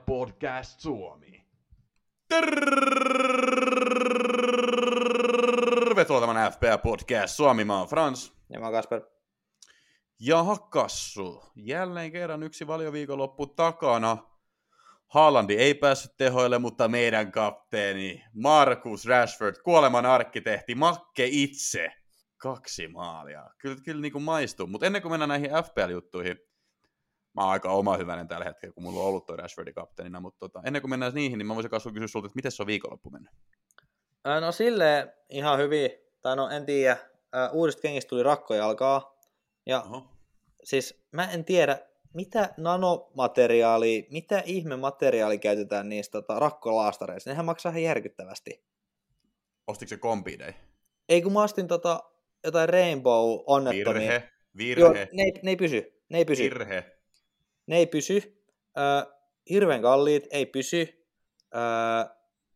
[0.00, 1.46] Podcast Suomi.
[5.88, 8.32] Tervetuloa tämän FPA Podcast Suomi, mä oon Frans.
[8.50, 9.02] Ja mä oon Kasper.
[10.20, 11.44] Ja Hakassu.
[11.56, 14.18] Jälleen kerran yksi valioviikonloppu takana.
[15.08, 21.92] Haalandi ei päässyt tehoille, mutta meidän kapteeni Markus Rashford, kuoleman arkkitehti, Makke itse,
[22.36, 23.50] kaksi maalia.
[23.58, 26.47] Kyllä, kyllä niin kuin maistuu, mutta ennen kuin mennään näihin FPL-juttuihin,
[27.38, 30.38] mä oon aika oma hyvänen tällä hetkellä, kun mulla on ollut toi Rashfordin kapteenina, mutta
[30.38, 32.66] tota, ennen kuin mennään niihin, niin mä voisin kasvua kysyä sulta, että miten se on
[32.66, 33.32] viikonloppu mennyt?
[34.40, 35.90] No sille ihan hyvin,
[36.22, 36.96] tai no en tiedä,
[37.52, 39.18] uudesta kengistä tuli rakkojalkaa.
[39.66, 40.06] Ja Oho.
[40.64, 41.78] siis mä en tiedä,
[42.14, 47.30] mitä nanomateriaalia, mitä ihme materiaali käytetään niistä tota, rakkolaastareissa.
[47.30, 48.64] Nehän maksaa ihan järkyttävästi.
[49.66, 50.52] Ostiko se Compidei?
[51.08, 52.02] Ei kun mä ostin tota,
[52.44, 54.22] jotain Rainbow onnettomia.
[54.56, 56.02] Virhe, Joo, virhe, ne, ei, ne ei pysy.
[56.08, 56.42] Ne ei pysy.
[56.42, 56.97] virhe.
[57.68, 58.44] Ne ei pysy.
[58.78, 59.12] Öö,
[59.50, 61.06] hirveän kalliit, ei pysy.
[61.54, 61.60] Öö,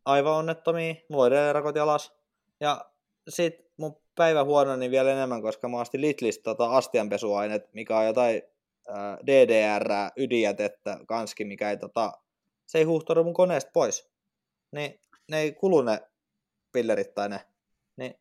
[0.05, 0.95] aivan onnettomia.
[1.09, 2.13] Mulla edelleen rakot jalas.
[2.61, 2.91] Ja
[3.29, 8.07] sit mun päivä huono niin vielä enemmän, koska mä ostin Lidlistä tota astianpesuainet, mikä on
[8.07, 8.43] jotain
[8.89, 8.95] öö,
[9.27, 12.13] DDR, ydinjätettä, kanski, mikä ei tota,
[12.67, 14.11] se ei huuhtoudu mun koneesta pois.
[14.73, 16.01] Niin ne ei kulu ne
[16.73, 17.41] pillerit tai ne.
[17.97, 18.15] Niin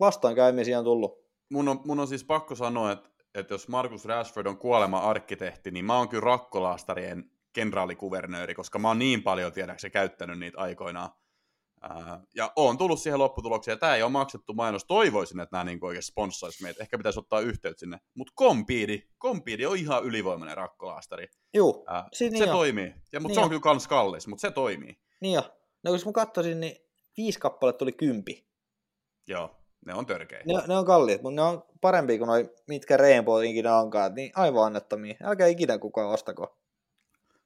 [0.00, 1.24] vastoinkäymisiä on tullut.
[1.50, 5.84] Mun on, mun on siis pakko sanoa, että, että jos Markus Rashford on kuolema-arkkitehti, niin
[5.84, 11.10] mä oon kyllä rakkolaastarien kenraalikuvernööri, koska mä oon niin paljon, tiedäksä, käyttänyt niitä aikoinaan.
[11.82, 14.84] Ää, ja oon tullut siihen lopputulokseen, ja tämä ei ole maksettu mainos.
[14.84, 16.82] Toivoisin, että nämä niin oikeasti sponssaisi meitä.
[16.82, 17.98] Ehkä pitäisi ottaa yhteyttä sinne.
[18.14, 21.26] Mutta Compeedi, Compeedi on ihan ylivoimainen rakkolaastari.
[21.86, 22.56] Ää, Siis se niin on.
[22.56, 22.94] toimii.
[23.12, 23.50] Ja, mutta Niin se on on.
[23.50, 24.98] kyllä kans kallis, mutta se toimii.
[25.20, 25.56] niin jo.
[25.84, 26.76] No jos mä katsoisin, niin
[27.16, 28.46] viisi kappaletta tuli kympi.
[29.26, 30.44] Joo, ne on törkeitä.
[30.46, 34.32] Ne, ne on kalliit, mutta ne on parempi kuin noi, mitkä Rainbow ikinä onkaan, niin
[34.34, 35.14] aivan annettomia.
[35.22, 36.56] Älkää ikinä kukaan ostako.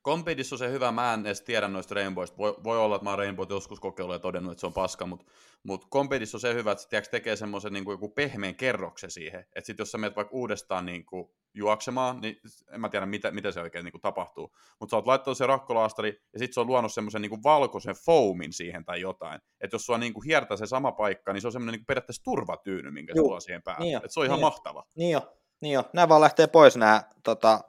[0.05, 2.37] Compedissa on se hyvä, mä en edes tiedä noista Rainbowista.
[2.39, 5.07] Voi, voi olla, että mä oon Rainbowt joskus kokeillut ja todennut, että se on paska,
[5.07, 5.27] mutta
[5.63, 9.41] mut Compedissa on se hyvä, että se tiiäks, tekee semmoisen niin joku pehmeän kerroksen siihen.
[9.41, 12.41] Että sit jos sä menet vaikka uudestaan niin kuin, juoksemaan, niin
[12.73, 14.57] en mä tiedä, mitä, mitä se oikein niin kuin, tapahtuu.
[14.81, 17.95] Mutta sä oot laittanut se rakkolaastari ja sit se on luonut semmoisen niin kuin, valkoisen
[18.05, 19.41] foamin siihen tai jotain.
[19.61, 21.87] Että jos sua niin kuin, hiertää se sama paikka, niin se on semmoinen niin kuin,
[21.87, 23.85] periaatteessa turvatyyny, minkä Juu, sulla on siihen päälle.
[23.85, 24.47] niin jo, Et se on ihan niin jo.
[24.47, 24.85] mahtava.
[24.95, 25.85] Niin jo, niin jo.
[25.93, 27.61] Nämä vaan lähtee pois nämä tota,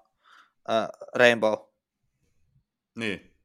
[0.69, 1.69] äh, Rainbow.
[3.00, 3.36] Niin.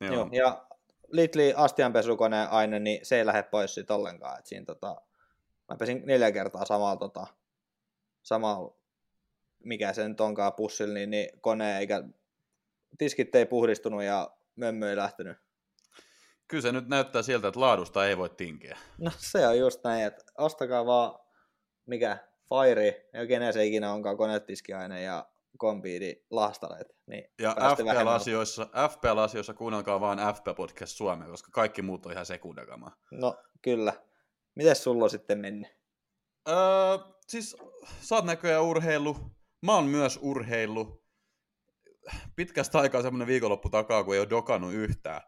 [0.00, 0.14] Joo.
[0.14, 0.28] Joo.
[0.32, 0.66] Ja
[1.12, 4.38] Litli astianpesukoneen aine, niin se ei lähde pois siitä ollenkaan.
[4.38, 5.02] Et siinä, tota,
[5.68, 7.26] mä pesin neljä kertaa samalla, tota,
[8.22, 8.80] samalla
[9.64, 12.02] mikä se nyt onkaan pussilla, niin, niin kone eikä
[12.98, 15.38] tiskit ei puhdistunut ja mömmö ei lähtenyt.
[16.48, 18.78] Kyllä se nyt näyttää siltä, että laadusta ei voi tinkiä.
[18.98, 21.18] No se on just näin, että ostakaa vaan
[21.86, 22.18] mikä
[22.48, 25.26] Fire, ja kenen se ikinä onkaan konetiskiaine ja
[25.58, 26.96] kompiidi lastareet.
[27.06, 32.96] Niin Ja FPL-asioissa, FPL-asioissa kuunnelkaa vaan FP Podcast Suomea, koska kaikki muut on ihan sekundakamaa.
[33.12, 33.92] No kyllä.
[34.54, 35.80] Mites sulla on sitten mennyt?
[36.48, 36.56] Öö,
[37.28, 37.56] siis
[38.00, 39.16] sä oot näköjään urheilu.
[39.62, 41.04] Mä oon myös urheilu.
[42.36, 45.20] Pitkästä aikaa semmonen viikonloppu takaa, kun ei ole dokannut yhtään.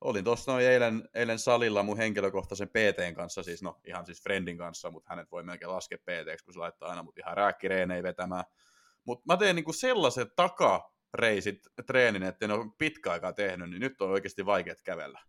[0.00, 4.58] Olin tuossa noin eilen, eilen salilla mun henkilökohtaisen PTn kanssa, siis no ihan siis friendin
[4.58, 8.44] kanssa, mutta hänet voi melkein laskea PTksi, kun se laittaa aina mut ihan rääkkireenei vetämään.
[9.06, 14.00] Mutta mä teen niinku sellaiset takareisit treenin, että en ole pitkä aikaa tehnyt, niin nyt
[14.00, 15.20] on oikeasti vaikeat kävellä.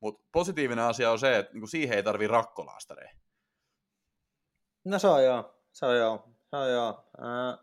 [0.00, 3.12] Mutta positiivinen asia on se, että niinku siihen ei tarvi rakkolaastareja.
[4.84, 7.04] No se on joo, se on joo, se on joo.
[7.18, 7.58] Ää,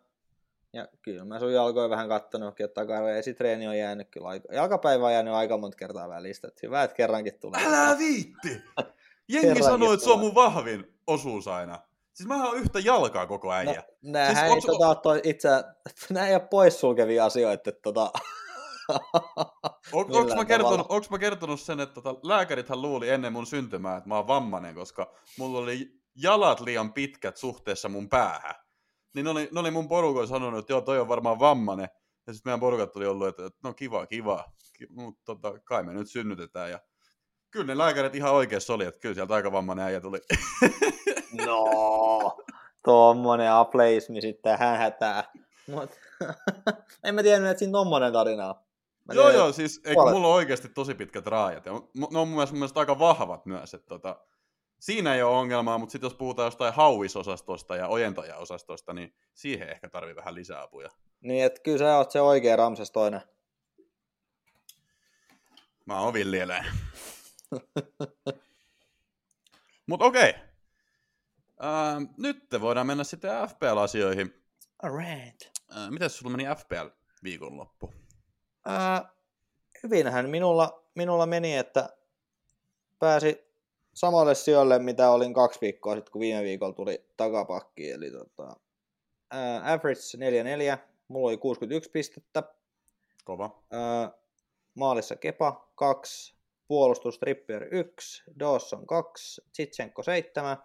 [0.74, 5.14] ja kyllä mä sun jalkoja vähän kattonutkin, että takareisitreeni on jäänyt kyllä aika, jalkapäivä on
[5.14, 6.48] jäänyt aika monta kertaa välistä.
[6.48, 7.66] Et hyvä, että kerrankin tulee.
[7.66, 8.62] Älä viitti!
[9.30, 11.80] Jengi sanoo, että se on mun vahvin osuus aina.
[12.16, 13.74] Siis mä oon yhtä jalkaa koko äijä.
[13.74, 15.50] No, näähän Siis ei tota, toi itse,
[16.10, 18.12] nää ei ole poissulkevia asioita, että tota...
[18.90, 19.00] On,
[19.94, 23.98] onks, millään mä kertonut, onks mä kertonut sen, että tota, lääkärithän luuli ennen mun syntymää,
[23.98, 28.56] että mä oon vammainen, koska mulla oli jalat liian pitkät suhteessa mun päähän.
[29.16, 31.90] Niin ne oli, ne oli mun porukoilla sanonut, että joo, toi on varmaan vammainen.
[32.28, 34.46] Ja sitten meidän porukat oli ollut, että, että no kiva, kiva,
[34.78, 36.72] Ki- mutta tota, kai me nyt synnytetään.
[36.72, 36.80] Ja
[37.52, 40.20] kyllä ne lääkärit ihan oikeassa oli, että kyllä sieltä aika vammainen äijä tuli.
[41.46, 42.38] No,
[42.84, 45.24] tommonen apleismi sitten hänhätää.
[45.68, 45.90] Mut,
[47.04, 48.56] en mä tiennyt, että siinä tommonen tarina on.
[49.06, 51.66] Mä joo, tiedän, joo, siis eikö, mulla on oikeasti tosi pitkät raajat.
[51.66, 51.80] Ja ne
[52.20, 53.74] on mun mielestä, mun mielestä aika vahvat myös.
[53.74, 54.20] Että tota,
[54.80, 59.90] siinä ei ole ongelmaa, mutta sitten jos puhutaan jostain hauisosastosta ja ojentajaosastosta, niin siihen ehkä
[59.90, 60.90] tarvii vähän lisäapuja.
[61.22, 63.22] Niin, että kyllä sä oot se oikea Ramses toinen.
[65.86, 66.66] Mä oon villieläin.
[69.88, 70.34] Mutta okei.
[71.64, 73.32] Ähm, nyt voidaan mennä sitten
[79.84, 81.90] hyvinhän minulla, minulla meni, että
[83.00, 83.46] pääsi
[83.94, 87.92] samalle sijoille, mitä olin kaksi viikkoa sitten, kun viime viikolla tuli takapakki.
[87.92, 88.56] Eli tota,
[89.32, 90.02] ää, average
[90.76, 92.44] 4-4, mulla oli 61 pistettä.
[93.24, 93.64] Kova.
[93.72, 94.12] Ää,
[94.76, 96.36] maalissa Kepa 2,
[96.68, 100.58] puolustus Trippier 1, Dawson 2, Tsitsenko 7,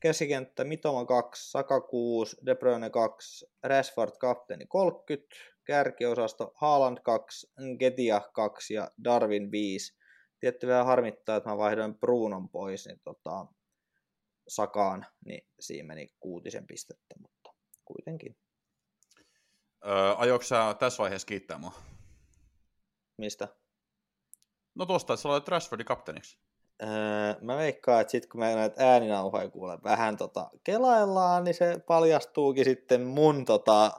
[0.00, 7.46] keskikenttä Mitoma 2, Saka 6, De Bruyne 2, Rashford kapteeni 30, kärkiosasto Haaland 2,
[7.78, 9.98] Getia 2 ja Darwin 5.
[10.40, 13.46] Tietty vähän harmittaa, että mä vaihdoin Brunon pois, niin tota,
[14.48, 17.50] Sakaan, niin siinä meni kuutisen pistettä, mutta
[17.84, 18.36] kuitenkin.
[19.86, 21.72] Öö, ajoiko sä tässä vaiheessa kiittää mua?
[23.18, 23.48] Mistä?
[24.74, 26.38] No tosta, että sä olet Rashfordin kapteeniksi.
[26.82, 31.78] Öö, mä veikkaan, että sitten kun mä näitä ääninauhoja kuulen vähän tota, kelaillaan, niin se
[31.86, 33.90] paljastuukin sitten mun, tota,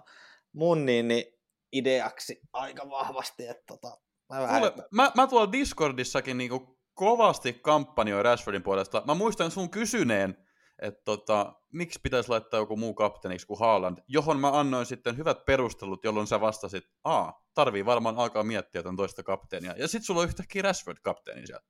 [0.54, 1.24] mun niin, niin
[1.72, 3.48] ideaksi aika vahvasti.
[3.48, 3.98] Että, tota,
[4.30, 9.04] mä, vähän, Kuule, mä, mä tuolla Discordissakin niinku kovasti kampanjoin Rashfordin puolesta.
[9.06, 10.38] Mä muistan sun kysyneen,
[10.82, 15.46] että tota, miksi pitäisi laittaa joku muu kapteeniksi kuin Haaland, johon mä annoin sitten hyvät
[15.46, 19.76] perustelut, jolloin sä vastasit, aa, tarvii varmaan alkaa miettiä tämän toista kapteenia.
[19.78, 21.66] Ja sit sulla on yhtäkkiä Rashford kapteeni sieltä.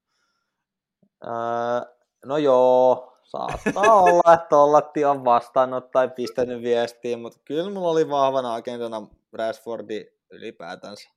[1.24, 1.94] Öö,
[2.26, 8.10] no joo, saattaa olla, että Ollatti on vastannut tai pistänyt viestiä, mutta kyllä mulla oli
[8.10, 11.10] vahvana agendana Rashfordi ylipäätänsä.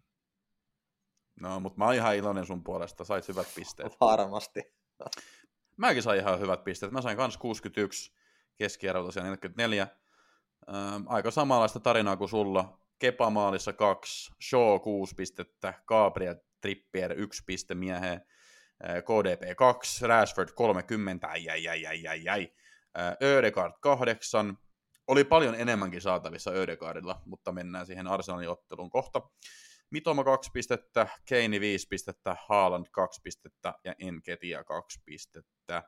[1.40, 3.96] No, mutta mä oon ihan iloinen sun puolesta, sait hyvät pisteet.
[4.00, 4.75] Varmasti.
[5.76, 6.93] Mäkin sain ihan hyvät pisteet.
[6.93, 8.12] Mä sain kans 61,
[8.56, 9.87] keskiarvo tosiaan 44.
[10.69, 12.78] Ähm, aika samanlaista tarinaa kuin sulla.
[12.98, 18.20] Kepa maalissa 2, Shaw 6 pistettä, Gabriel Trippier 1 piste mieheen,
[18.82, 22.52] KDP 2, Rashford 30, ai ai ai ai ai ai.
[22.99, 24.58] Äh, Ödegaard 8,
[25.06, 29.20] oli paljon enemmänkin saatavissa Ödegaardilla, mutta mennään siihen Arsenalin otteluun kohta.
[29.90, 35.82] Mitoma 2 pistettä, Keini 5 pistettä, Haaland 2 pistettä ja Enketia 2 pistettä.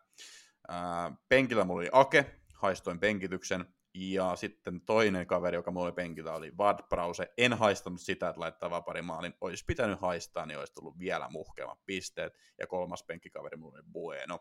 [1.28, 3.74] Penkillä mulla oli Ake, haistoin penkityksen.
[3.94, 7.32] Ja sitten toinen kaveri, joka mulla oli penkillä, oli Vad Brause.
[7.38, 9.34] En haistanut sitä, että laittaa vaparimaalin.
[9.40, 12.34] Olisi pitänyt haistaa, niin olisi tullut vielä muhkeammat pisteet.
[12.58, 14.38] Ja kolmas penkkikaveri mulla oli Bueno.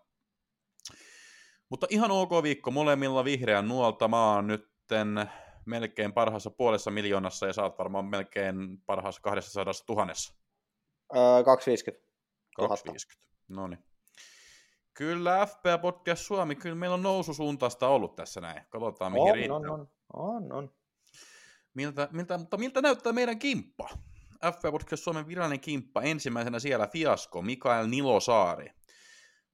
[1.70, 4.08] Mutta ihan ok viikko molemmilla vihreän nuolta.
[4.08, 5.30] Mä oon nytten
[5.66, 10.34] melkein parhaassa puolessa miljoonassa ja oot varmaan melkein parhaassa 200 tuhannessa.
[11.16, 12.08] Öö, 250.
[12.58, 13.28] 250.
[13.48, 13.93] No niin.
[14.94, 18.62] Kyllä FPA Podcast Suomi, kyllä meillä on noususuuntaista ollut tässä näin.
[18.69, 19.56] Katsotaan mihin On, riittää.
[19.56, 20.74] on, on, on, on.
[21.74, 23.90] Miltä, miltä, mutta miltä näyttää meidän kimppa?
[24.57, 26.01] FPA Podcast Suomen virallinen kimppa.
[26.01, 28.69] Ensimmäisenä siellä Fiasko, Mikael Nilosaari.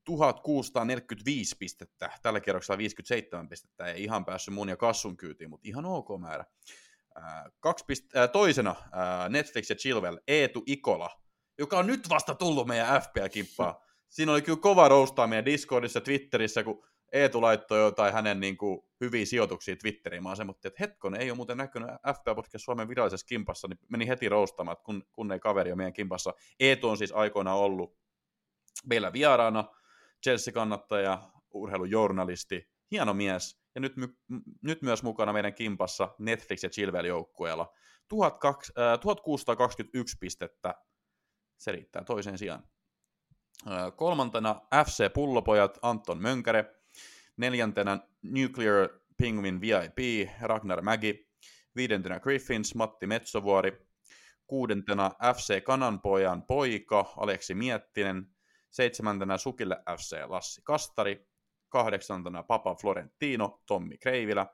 [0.06, 5.86] 1645 pistettä, tällä kierroksella 57 pistettä, ei ihan päässyt mun ja Kassun kyytiin, mutta ihan
[5.86, 6.46] ok määrä.
[7.16, 11.10] Ää, kaksi pist- ää, toisena ää, Netflix ja Chilwell, Eetu Ikola,
[11.58, 13.89] joka on nyt vasta tullut meidän FPA-kimppaan.
[14.10, 18.82] Siinä oli kyllä kova roustaa meidän Discordissa Twitterissä, kun Eetu laittoi jotain hänen niin kuin,
[19.02, 20.24] hyviä sijoituksia Twitteriin.
[20.24, 24.08] Mä semmoinen, että hetkon, ei ole muuten näkynyt FPA Podcast Suomen virallisessa kimpassa, niin meni
[24.08, 26.34] heti roustamaan, kun, kun ei kaveri ole meidän kimpassa.
[26.60, 27.98] Eetu on siis aikoinaan ollut
[28.86, 29.64] meillä vieraana,
[30.24, 34.08] Chelsea-kannattaja, urheilujournalisti, hieno mies, ja nyt, my,
[34.62, 37.74] nyt myös mukana meidän kimpassa Netflix- ja Chilwell-joukkueella.
[38.40, 40.76] 12, äh, 1621 pistettä,
[41.58, 42.64] se riittää toiseen sijaan.
[43.96, 46.66] Kolmantena FC Pullopojat Anton Mönkäre,
[47.38, 51.30] neljäntenä Nuclear Penguin VIP Ragnar Mägi,
[51.76, 53.88] viidentenä Griffins Matti Metsovuori,
[54.48, 58.28] kuudentena FC Kananpojan poika Aleksi Miettinen,
[58.72, 61.30] seitsemäntenä Sukille FC Lassi Kastari,
[61.70, 64.48] kahdeksantena Papa Florentino Tommi Kreivilä,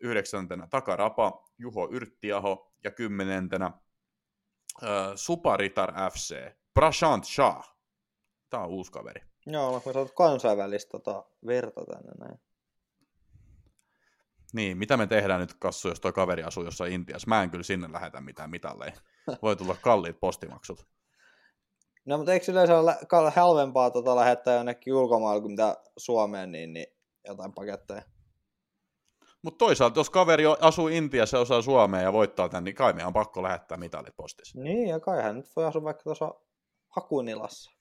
[0.00, 2.72] yhdeksäntenä Takarapa Juho Yrttiaho.
[2.84, 6.36] Ja kymmenentenä äh, Suparitar FC
[6.74, 7.75] Prashant Shah.
[8.50, 9.20] Tämä on uusi kaveri.
[9.46, 12.40] Joo, mä saat kansainvälistä tota, verta tänne näin.
[14.52, 17.28] Niin, mitä me tehdään nyt, Kassu, jos tuo kaveri asuu jossain Intiassa?
[17.28, 18.92] Mä en kyllä sinne lähetä mitään mitalleja.
[19.42, 20.86] Voi tulla kalliit postimaksut.
[22.04, 26.72] No, mutta eikö yleensä ole lä- halvempaa tota, lähettää jonnekin ulkomaille kuin mitä Suomeen, niin,
[26.72, 26.86] niin
[27.28, 28.02] jotain paketteja?
[29.42, 33.06] Mutta toisaalta, jos kaveri asuu Intiassa ja osaa Suomea ja voittaa tämän, niin kai meidän
[33.06, 34.60] on pakko lähettää mitalit postissa.
[34.60, 36.34] Niin, ja kai hän nyt voi asua vaikka tuossa
[36.88, 37.75] Hakunilassa.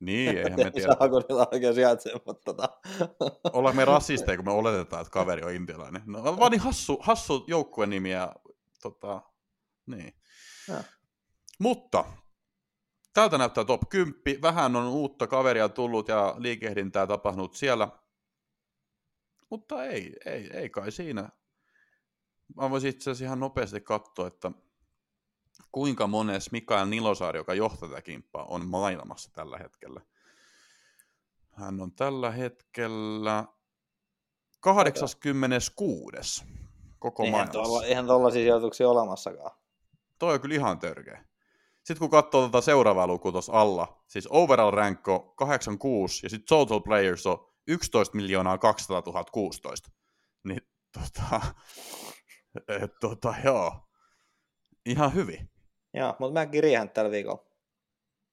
[0.00, 2.68] Niin, eihän me Tiedä, missä Hakunila oikein sijaitsee, mutta tota...
[3.52, 6.02] Ollaanko me rasisteja, kun me oletetaan, että kaveri on intialainen?
[6.06, 8.34] No, on vaan niin hassu, hassu joukkueen nimi ja
[8.82, 9.22] tota,
[9.86, 10.14] niin.
[10.68, 10.80] Joo.
[11.58, 12.04] Mutta
[13.14, 14.42] tältä näyttää top 10.
[14.42, 17.88] Vähän on uutta kaveria tullut ja liikehdintää tapahtunut siellä.
[19.50, 21.28] Mutta ei, ei, ei kai siinä.
[22.56, 24.52] Mä voisin itse asiassa ihan nopeasti katsoa, että
[25.72, 30.00] kuinka mones Mikael Nilosaari, joka johtaa tätä kimppaa, on maailmassa tällä hetkellä.
[31.50, 33.44] Hän on tällä hetkellä
[34.60, 36.44] 86.
[36.98, 37.62] koko Eihän, maailmassa.
[37.62, 39.50] tuolla, eihän tuollaisia sijoituksia olemassakaan.
[40.18, 41.24] Toi on kyllä ihan törkeä.
[41.76, 46.48] Sitten kun katsoo tätä seuraavaa lukua tuossa alla, siis overall rank on 86 ja sitten
[46.48, 49.02] total players on 11 miljoonaa 200
[49.32, 49.90] 016.
[50.44, 50.60] Niin
[50.92, 51.40] tota,
[52.82, 53.89] et, tota joo,
[54.86, 55.50] ihan hyvin.
[55.94, 57.46] Joo, mutta mä kirjan tällä viikolla.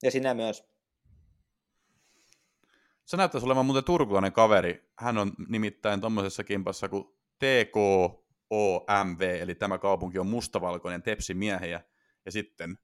[0.04, 0.64] Ja sinä myös.
[3.06, 4.92] Se näyttäisi olevan muuten turkulainen kaveri.
[4.98, 7.04] Hän on nimittäin tuommoisessa kimpassa kuin
[7.40, 11.82] TKOMV, eli tämä kaupunki on mustavalkoinen tepsimiehiä.
[12.26, 12.78] Ja sitten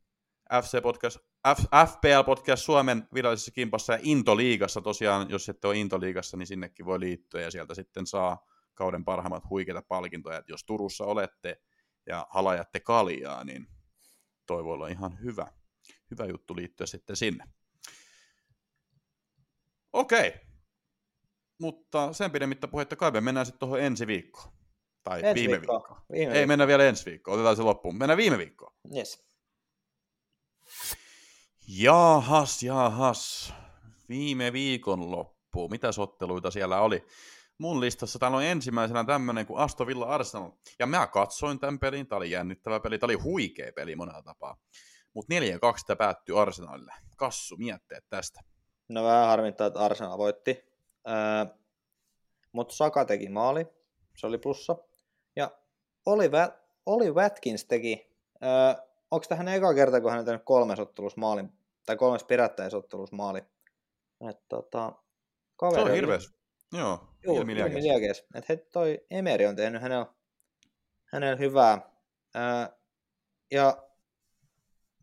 [0.61, 1.17] FC Podcast,
[1.55, 6.85] F, FPL Podcast Suomen virallisessa kimpassa ja Intoliigassa tosiaan, jos ette ole Intoliigassa, niin sinnekin
[6.85, 10.37] voi liittyä ja sieltä sitten saa kauden parhaimmat huikeita palkintoja.
[10.37, 11.61] Et jos Turussa olette
[12.05, 13.67] ja halajatte kaljaa, niin
[14.45, 15.47] toi voi olla ihan hyvä,
[16.11, 17.45] hyvä juttu liittyä sitten sinne.
[19.93, 20.33] Okei.
[21.59, 24.53] Mutta sen pidemmittä puhetta kai me mennään sitten tuohon ensi viikkoon.
[25.03, 25.81] Tai Ensi viime viikkoon.
[25.81, 26.01] viikkoon.
[26.11, 27.97] Viime Ei mennä vielä ensi viikkoon, otetaan se loppuun.
[27.97, 28.73] Mennään viime viikkoon.
[28.95, 29.25] Yes.
[31.67, 33.53] Jaahas, jaahas.
[34.09, 35.69] Viime viikon loppu.
[35.69, 37.05] Mitä sotteluita siellä oli?
[37.57, 40.51] Mun listassa täällä on ensimmäisenä tämmönen kuin Aston Villa Arsenal.
[40.79, 42.07] Ja mä katsoin tämän pelin.
[42.07, 42.99] Tää oli jännittävä peli.
[42.99, 44.57] Tää oli huikea peli monella tapaa.
[45.13, 45.37] Mutta 4-2
[45.87, 46.93] tämä päättyi Arsenalille.
[47.17, 48.41] Kassu, mietteet tästä.
[48.89, 50.63] No vähän harmittaa, että Arsenal voitti.
[51.07, 51.55] Öö,
[52.51, 53.67] mutta Saka teki maali.
[54.17, 54.75] Se oli plussa.
[55.35, 55.51] Ja
[56.05, 56.53] oli, Vä-
[56.85, 58.17] oli Watkins teki.
[58.43, 60.79] Öö, onko tähän eka kerta, kun hän on tehnyt kolmes
[61.17, 61.49] maalin,
[61.85, 63.41] tai kolmes perättäisessä ottelussa maali?
[64.29, 64.93] Et, tota,
[65.55, 66.17] kaveri Se on hirveä.
[66.73, 68.25] Joo, ilmi ilmi liekeis.
[68.35, 70.05] Et he, toi Emeri on tehnyt hänellä,
[71.05, 71.89] hänellä hyvää.
[72.33, 72.69] Ää,
[73.51, 73.83] ja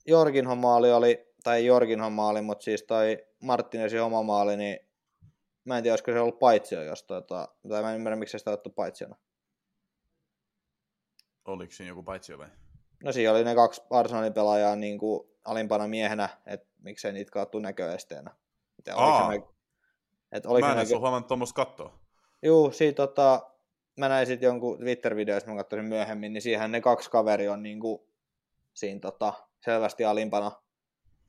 [0.07, 4.79] Jorginhon maali oli, tai Jorginhon maali, mutta siis toi Martinezin oma maali, niin
[5.65, 8.39] mä en tiedä, olisiko se ollut paitsio, jos tota, tai mä en ymmärrä, miksi se
[8.39, 9.17] sitä otettu paitsiona.
[11.45, 12.49] Oliko siinä joku paitsi vai?
[13.05, 17.59] No siinä oli ne kaksi Arsenalin pelaajaa niin kuin alimpana miehenä, että miksei niitä kaattu
[17.59, 18.31] näköesteenä.
[18.89, 19.60] Oliko Aa.
[20.33, 21.99] Et oliko Mä en ole huomannut tuommoista kattoa.
[22.43, 23.51] Juu, siitä tota,
[23.97, 28.09] mä näin sitten jonkun Twitter-videosta, mä katsoin myöhemmin, niin siihen ne kaksi kaveri on niinku
[28.75, 30.53] siinä tota, selvästi alimpana.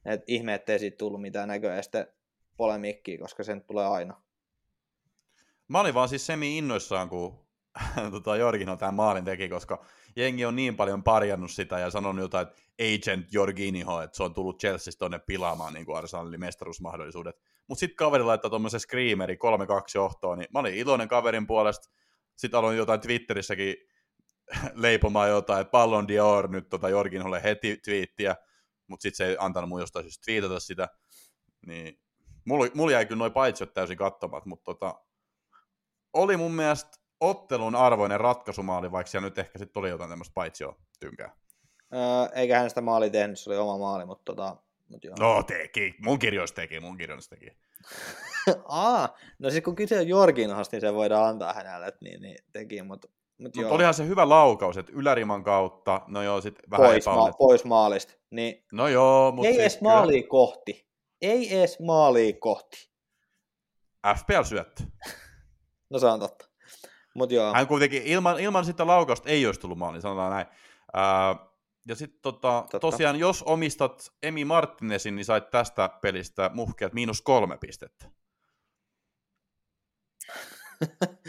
[0.05, 2.13] Et ihme, ettei siitä tullut mitään näköeste
[2.57, 4.21] polemiikkiä, koska sen tulee aina.
[5.67, 7.45] Mä olin vaan siis semi innoissaan, kun
[8.11, 9.85] tota, Jorginho tämän maalin teki, koska
[10.15, 14.33] jengi on niin paljon parjannut sitä ja sanonut jotain, että Agent Jorginho, että se on
[14.33, 17.35] tullut Chelseasta tonne pilaamaan niin Arsenalin mestaruusmahdollisuudet.
[17.67, 19.37] Mutta sitten kaveri laittaa tuommoisen screameri 3-2
[19.95, 21.89] johtoon, niin mä olin iloinen kaverin puolesta.
[22.35, 23.75] Sitten aloin jotain Twitterissäkin
[24.73, 28.35] leipomaan jotain, että Ballon d'Or nyt tota Jorginholle heti twiittiä,
[28.87, 30.89] mutta sitten se ei antanut mun jostain syystä twiitata sitä.
[31.67, 31.99] Niin
[32.45, 34.95] mulla, mulla jäi kyllä noin paitsiot täysin katsomat, mutta tota,
[36.13, 40.77] oli mun mielestä ottelun arvoinen ratkaisumaali, vaikka siellä nyt ehkä sitten oli jotain tämmöistä paitsio
[40.99, 41.35] tynkää.
[41.93, 44.55] Öö, eikä hän sitä maali tehnyt, se oli oma maali, mutta tota,
[44.89, 45.15] mut joo.
[45.19, 47.57] No teki, mun kirjoissa teki, mun kirjoissa teki.
[48.65, 52.81] Aa, no siis kun kyse on Jorginhosta, niin se voidaan antaa hänelle, niin, niin teki,
[52.81, 57.05] mutta mut joo, olihan se hyvä laukaus, että yläriman kautta, no joo, sitten vähän pois,
[57.05, 58.13] ma- pois maalista.
[58.29, 60.87] Niin No joo, mutta ei siis edes maalia kohti.
[61.21, 62.91] Ei edes maalia kohti.
[64.17, 64.83] FPL-syöttö.
[65.89, 66.50] No se on totta.
[67.13, 67.53] Mut joo.
[67.53, 70.45] Hän kuitenkin ilman, ilman sitä laukausta ei olisi tullut maali, sanotaan näin.
[70.93, 71.35] Ää,
[71.87, 72.79] ja sitten tota, Totta.
[72.79, 78.05] tosiaan, jos omistat Emi Martinezin, niin sait tästä pelistä muhkeat miinus kolme pistettä.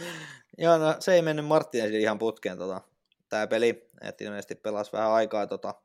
[0.57, 2.81] Joo, no se ei mennyt Martinezille ihan putkeen tota,
[3.29, 5.75] tämä peli, että ilmeisesti pelasi vähän aikaa tota,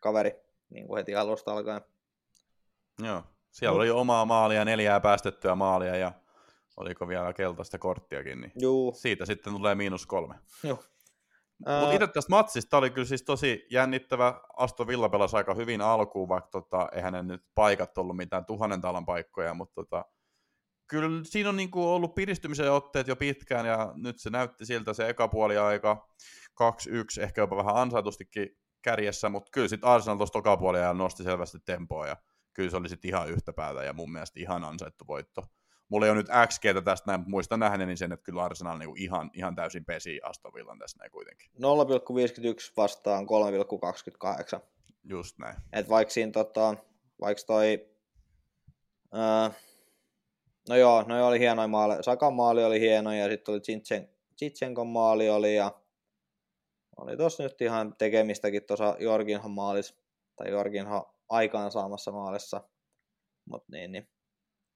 [0.00, 0.32] kaveri
[0.70, 1.80] niin kuin heti alusta alkaen.
[3.02, 3.22] Joo.
[3.50, 6.12] Siellä Mut- oli omaa maalia, neljää päästettyä maalia ja
[6.76, 10.34] oliko vielä keltaista korttiakin, niin Juu, siitä sitten tulee miinus kolme.
[10.64, 10.78] juu.
[11.80, 14.40] Mutta itse tästä matsista oli kyllä siis tosi jännittävä.
[14.56, 18.80] Aston Villa pelasi aika hyvin alkuun, vaikka tota, eihän ne nyt paikat ollut mitään tuhannen
[18.80, 20.04] talan paikkoja, mutta tota,
[20.86, 25.08] kyllä siinä on niinku ollut piristymisen otteet jo pitkään, ja nyt se näytti siltä se
[25.08, 26.08] eka puoli aika
[26.62, 28.48] 2-1, ehkä jopa vähän ansaitustikin
[28.82, 32.16] kärjessä, mutta kyllä sitten Arsenal tuossa toka puolella nosti selvästi tempoa, ja
[32.52, 35.42] kyllä se oli sitten ihan yhtä päätä, ja mun mielestä ihan ansaittu voitto.
[35.92, 38.94] Mulla ei ole nyt XG tästä näin, mutta muistan nähneeni sen, että kyllä Arsenal niinku
[38.98, 41.50] ihan, ihan täysin pesi Aston Villan tässä näin kuitenkin.
[41.50, 43.26] 0,51 vastaan
[44.54, 44.60] 3,28.
[45.04, 45.56] Just näin.
[45.72, 46.76] Et vaikka siinä tota,
[47.20, 47.88] vaikka toi,
[49.12, 49.50] ää,
[50.68, 52.02] no joo, no oli hienoja maaleja.
[52.02, 55.80] Sakan maali oli hieno ja sitten oli Zinchenko Zitsenkon maali oli ja
[56.96, 59.96] oli tossa nyt ihan tekemistäkin tuossa Jorginhan maalis,
[60.36, 62.68] tai Jorginho aikaansaamassa maalissa.
[63.44, 64.08] Mutta niin, niin.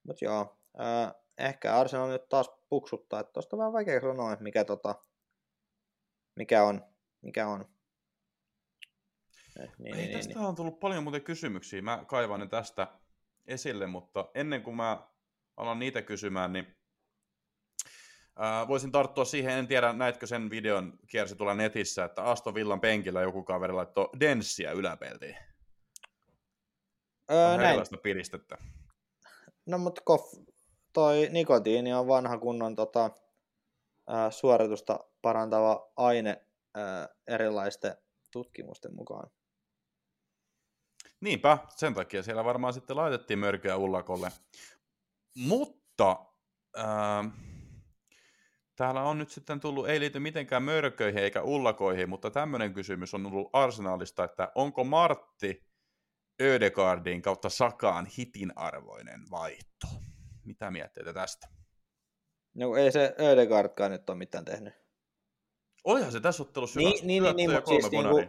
[0.07, 0.57] Mut joo,
[1.39, 4.95] ehkä Arsenal nyt taas puksuttaa, että tuosta on vähän vaikea sanoa, että mikä, tota,
[6.37, 6.85] mikä on.
[7.23, 7.65] Mikä on.
[9.61, 10.47] Eh, niin, Ei, niin, tästä niin.
[10.47, 11.83] on tullut paljon muuten kysymyksiä.
[11.83, 12.89] Mä kaivan ne tästä
[13.47, 15.09] esille, mutta ennen kuin mä
[15.57, 16.77] alan niitä kysymään, niin
[18.37, 22.81] ää, voisin tarttua siihen, en tiedä näitkö sen videon kiersi tulla netissä, että Aston Villan
[22.81, 25.37] penkillä joku kaveri laittoi denssiä yläpeltiin.
[27.31, 27.81] Öö, näin.
[28.03, 28.59] piristettä.
[29.67, 30.01] No mutta
[30.97, 33.11] toi nikotiini on vanha kunnon tota,
[34.07, 37.97] ää, suoritusta parantava aine ää, erilaisten
[38.33, 39.31] tutkimusten mukaan.
[41.21, 44.33] Niinpä, sen takia siellä varmaan sitten laitettiin mörköä ullakolle.
[45.39, 46.17] Mutta
[46.77, 47.25] ää,
[48.77, 53.27] täällä on nyt sitten tullut, ei liity mitenkään mörköihin eikä ullakoihin, mutta tämmöinen kysymys on
[53.27, 55.67] ollut arsenaalista, että onko Martti
[56.43, 59.87] Ödegardin kautta Sakaan hitin arvoinen vaihto?
[60.47, 61.49] Mitä mietteitä tästä?
[62.55, 64.75] No ei se Ödegardkaan nyt ole mitään tehnyt.
[65.85, 68.23] Olihan se tässä ottelussa niin, niin, niin, niin, mutta siis niinku,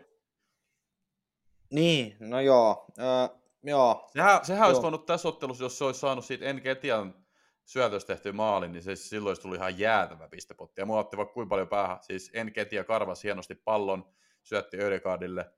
[1.71, 2.85] niin, no joo.
[2.99, 4.09] Öö, joo.
[4.13, 4.67] Sehän, sehän joo.
[4.67, 7.25] olisi voinut tässä ottelussa, jos se olisi saanut siitä Enketian
[7.65, 10.81] syötöstä tehty maali, niin se silloin olisi tullut ihan jäätävä pistepotti.
[10.81, 11.97] Ja mulla otti vaikka kuinka paljon päähän.
[12.01, 15.51] Siis Enketia karvasi hienosti pallon, syötti Ödegardille.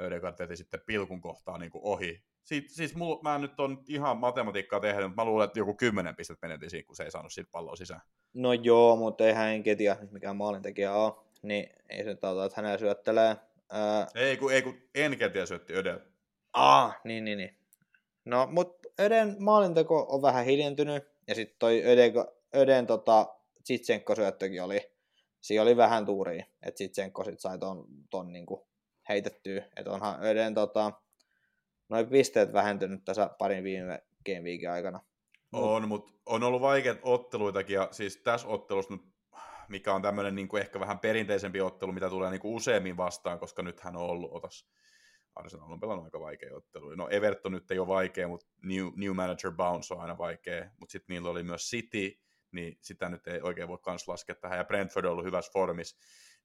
[0.00, 2.24] Ödegard teki sitten pilkun kohtaa niin kuin ohi.
[2.44, 6.16] Siit, siis mulla, mä nyt on ihan matematiikkaa tehnyt, mutta mä luulen, että joku kymmenen
[6.16, 8.00] pistet menetin siinä, kun se ei saanut siitä palloa sisään.
[8.34, 11.12] No joo, mutta eihän Enketia mikään maalintekijä ole.
[11.42, 13.36] Niin ei se tauta, että hänellä syöttelee
[13.72, 14.06] Ää...
[14.14, 16.00] Ei kun, ei kun Enketia syötti Öden.
[16.52, 17.56] Ah, niin, niin, niin.
[18.24, 22.12] No, mutta Öden maalinteko on vähän hiljentynyt, ja sitten toi Öden,
[22.56, 24.92] Öden tota, Tsitsenko syöttökin oli,
[25.40, 28.66] siinä oli vähän tuuri, että Tsitsenko sit sai ton, ton niinku
[29.08, 30.92] heitettyä, että onhan Öden tota,
[31.92, 35.00] noin pisteet vähentynyt tässä parin viime game weekin aikana.
[35.52, 39.12] On, mutta on ollut vaikeat otteluitakin, ja siis tässä ottelussa nyt
[39.68, 43.38] mikä on tämmöinen niin kuin ehkä vähän perinteisempi ottelu, mitä tulee niin kuin useammin vastaan,
[43.38, 44.68] koska nythän on ollut otas.
[45.34, 46.94] Arsenal on pelannut aika vaikea ottelu.
[46.94, 50.92] No Everton nyt ei ole vaikea, mutta new, new manager bounce on aina vaikea, mutta
[50.92, 52.20] sitten niillä oli myös City,
[52.52, 55.96] niin sitä nyt ei oikein voi kans laskea tähän, ja Brentford on ollut hyvässä formissa,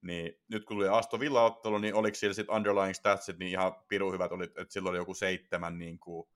[0.02, 4.12] niin nyt kun tuli Aston Villa-ottelu, niin oliko siellä sitten underlying statsit, niin ihan piru
[4.12, 6.28] hyvät oli, että silloin oli joku seitsemän niin kuin,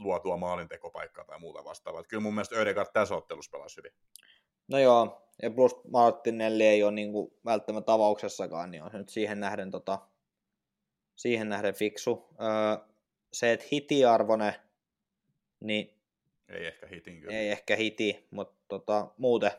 [0.00, 2.04] luotua maalintekopaikkaa tai muuta vastaavaa.
[2.04, 3.92] Kyllä mun mielestä Ödegaard tässä ottelussa pelasi hyvin.
[4.68, 9.08] No joo, ja plus Martinelli ei ole niin kuin välttämättä avauksessakaan, niin on se nyt
[9.08, 9.98] siihen nähden, tota,
[11.16, 12.28] siihen nähden fiksu.
[12.40, 12.86] Öö,
[13.32, 14.60] se, että hitiarvone,
[15.60, 16.00] niin
[16.48, 17.36] ei ehkä hitin kyllä.
[17.36, 19.50] Ei ehkä hiti, mutta tota, muuten,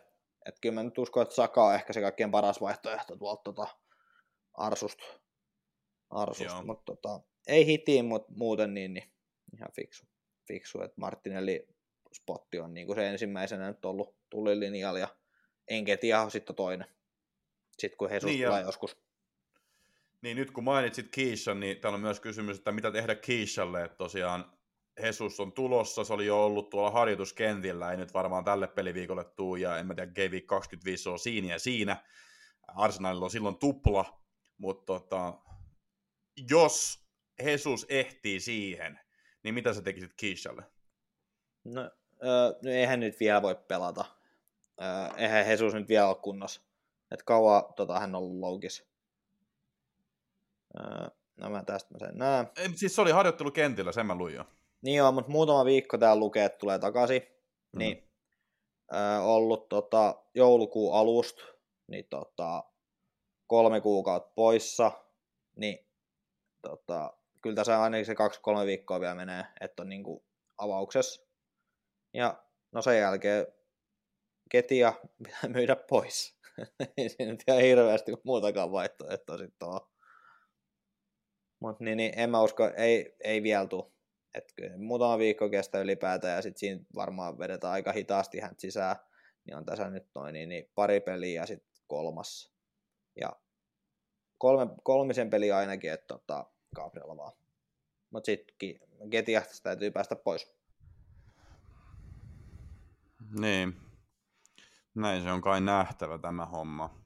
[0.45, 3.67] että kyllä mä nyt uskon, että Saka on ehkä se kaikkein paras vaihtoehto tuolta tota,
[4.53, 5.03] Arsusta.
[6.09, 6.63] Arsusta.
[6.65, 9.13] Mutta tota, ei hitiin, mutta muuten niin, niin
[9.53, 10.05] ihan fiksu.
[10.47, 11.67] fiksu että Martinelli
[12.13, 15.07] spotti on niin kuin se ensimmäisenä nyt ollut tulilinjalla ja
[15.67, 16.87] Enketia on sitten toinen.
[17.79, 18.97] Sitten kun Jesus niin, tulee joskus.
[20.21, 23.97] Niin nyt kun mainitsit Kiishan, niin täällä on myös kysymys, että mitä tehdä Kiishalle, että
[23.97, 24.53] tosiaan
[25.03, 29.55] Jesus on tulossa, se oli jo ollut tuolla harjoituskentillä, ei nyt varmaan tälle peliviikolle tuu,
[29.55, 32.03] ja en mä tiedä, GV 25 on siinä ja siinä.
[32.67, 34.21] Arsenalilla on silloin tupla,
[34.57, 35.33] mutta tota,
[36.49, 37.05] jos
[37.43, 38.99] Jesus ehtii siihen,
[39.43, 40.63] niin mitä sä tekisit Kiishalle?
[41.63, 41.81] No,
[42.23, 44.05] öö, eihän nyt vielä voi pelata.
[44.81, 46.61] Öö, eihän Jesus nyt vielä ole kunnossa.
[47.11, 48.87] Et kauan tota, hän on ollut loukis.
[50.79, 52.49] Öö, no mä tästä mä sen näen.
[52.57, 54.45] Ei, siis se oli harjoittelukentillä, sen mä luin jo.
[54.81, 57.21] Niin joo, mutta muutama viikko täällä lukee, että tulee takaisin.
[57.73, 57.79] Mm.
[57.79, 58.11] Niin,
[59.21, 61.43] ollut tota, joulukuun alusta,
[61.87, 62.63] niin tota,
[63.47, 64.91] kolme kuukautta poissa,
[65.55, 65.87] niin
[66.61, 70.25] tota, kyllä tässä ainakin se kaksi-kolme viikkoa vielä menee, että on niinku
[70.57, 71.21] avauksessa.
[72.13, 73.47] Ja no sen jälkeen
[74.49, 76.37] ketia pitää myydä pois.
[76.97, 79.81] ei siinä nyt ihan hirveästi muutakaan vaihtoehtoa sitten ole.
[81.59, 83.91] Mutta niin, niin, en mä usko, ei, ei vielä tule.
[84.33, 88.95] Et muutama viikko kestää ylipäätään ja sitten siinä varmaan vedetään aika hitaasti hän sisään.
[89.45, 92.53] Niin on tässä nyt noin niin, niin pari peliä ja sitten kolmas.
[93.19, 93.35] Ja
[94.37, 97.33] kolme, kolmisen peliä ainakin, että tota, Gabriel vaan.
[98.09, 98.55] Mutta sitten
[99.11, 100.53] Getiasta täytyy päästä pois.
[103.39, 103.75] Niin,
[104.95, 107.01] näin se on kai nähtävä tämä homma.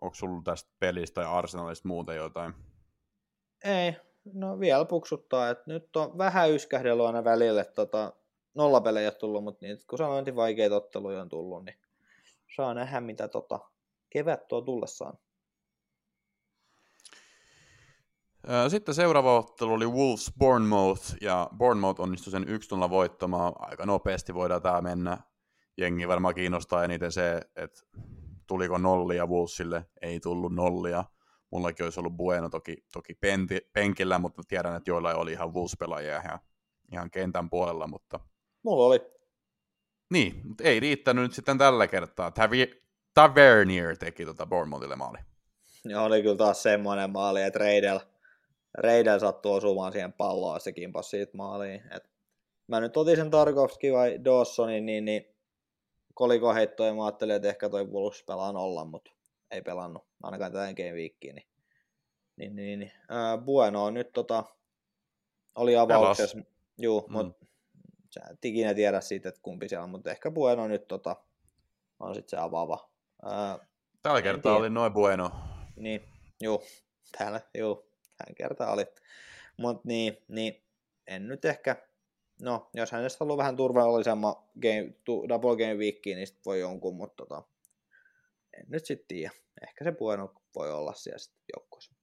[0.00, 2.54] Onko sulla tästä pelistä ja arsenalista muuta jotain?
[3.64, 3.96] Ei,
[4.32, 8.12] no vielä puksuttaa, että nyt on vähän yskähdellyt aina välillä, että tota,
[8.54, 11.76] nollapelejä tullut, mutta niin, kun sanoin, että vaikeita otteluja on tullut, niin
[12.56, 13.58] saa nähdä, mitä tota,
[14.10, 15.18] kevät tuo tullessaan.
[18.68, 22.46] Sitten seuraava ottelu oli Wolves Bournemouth, ja Bournemouth onnistui sen
[22.86, 23.52] 1-0 voittamaan.
[23.58, 25.18] Aika nopeasti voidaan tämä mennä.
[25.76, 27.80] Jengi varmaan kiinnostaa eniten se, että
[28.46, 29.86] tuliko nollia Wolvesille.
[30.02, 31.04] Ei tullut nollia.
[31.56, 36.20] Mullakin olisi ollut Bueno toki, toki penti, penkillä, mutta tiedän, että joilla oli ihan Wolves-pelaajia
[36.24, 36.38] ihan,
[36.92, 38.20] ihan kentän puolella, mutta
[38.62, 39.00] Mulla oli.
[40.12, 42.30] niin, mutta ei riittänyt nyt sitten tällä kertaa.
[42.30, 42.82] Tavi-
[43.14, 45.18] Tavernier teki tota Bournemouthille maali.
[45.88, 48.00] Ja oli kyllä taas semmoinen maali, että Reidel,
[48.78, 51.82] Reidel sattui osumaan siihen palloon ja se kimpas siitä maaliin.
[51.92, 52.10] Et
[52.68, 55.24] mä nyt otin sen Tarkovski vai Dawsonin, niin, niin
[56.14, 59.12] koliko heittoja mä ajattelin, että ehkä toi Wolves pelaa nolla, mutta
[59.50, 61.34] ei pelannut, ainakaan tätä game weekiin.
[61.34, 61.46] Niin,
[62.36, 62.92] niin, niin, niin.
[63.08, 64.44] Ää, Bueno on nyt tota,
[65.54, 66.38] oli avauksessa,
[66.78, 67.12] juu, Mm.
[67.12, 67.46] mutta
[68.10, 71.16] sä et ikinä tiedä siitä, että kumpi siellä on, mutta ehkä Bueno nyt tota,
[72.00, 72.90] on sitten se avaava.
[73.22, 73.58] Ää,
[74.02, 74.56] Tällä kertaa tiedä.
[74.56, 75.30] oli noin Bueno.
[75.76, 76.04] niin,
[76.42, 76.62] juu,
[77.18, 78.86] täällä, juu, hän kertaa oli.
[79.56, 80.64] Mutta niin, niin,
[81.06, 81.76] en nyt ehkä,
[82.42, 84.94] no, jos hänestä haluaa vähän turvallisemman game,
[85.28, 87.42] double game weekiin, niin sit voi jonkun, mutta tota,
[88.58, 89.30] en nyt sitten tiedä.
[89.62, 91.94] Ehkä se Bueno voi olla siellä sitten joukkueessa.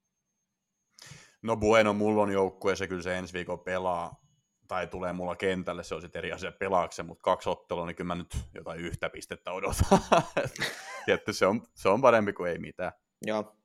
[1.41, 4.21] No Bueno mulla on joukkueessa, kyllä se ensi viikolla pelaa,
[4.67, 8.07] tai tulee mulla kentälle, se on sitten eri asia pelaakse, mutta kaksi ottelua, niin kyllä
[8.07, 9.99] mä nyt jotain yhtä pistettä odotan.
[11.05, 12.91] Tietty, se on, se on parempi kuin ei mitään.
[13.25, 13.55] Joo,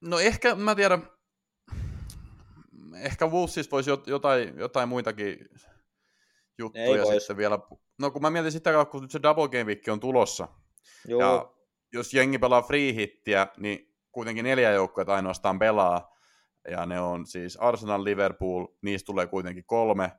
[0.00, 1.08] No ehkä, mä tiedän,
[2.96, 5.48] ehkä Wolvesissa voisi jot- jotain, jotain muitakin
[6.58, 7.08] juttuja Ei vois.
[7.22, 7.58] sitten vielä.
[7.98, 10.48] No kun mä mietin sitä, kun nyt se Double Game Week on tulossa,
[11.08, 11.54] joo, ja
[11.92, 16.16] jos jengi pelaa free hittiä, niin kuitenkin neljä joukkuetta ainoastaan pelaa,
[16.70, 20.12] ja ne on siis Arsenal, Liverpool, niistä tulee kuitenkin kolme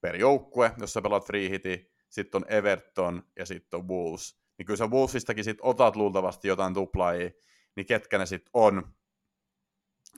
[0.00, 4.40] per joukkue, jos sä pelaat free hiti, sitten on Everton ja sitten on Wolves.
[4.58, 7.30] Niin kyllä sä Wolvesistakin sit otat luultavasti jotain tuplaajia,
[7.76, 8.94] niin ketkä ne sitten on?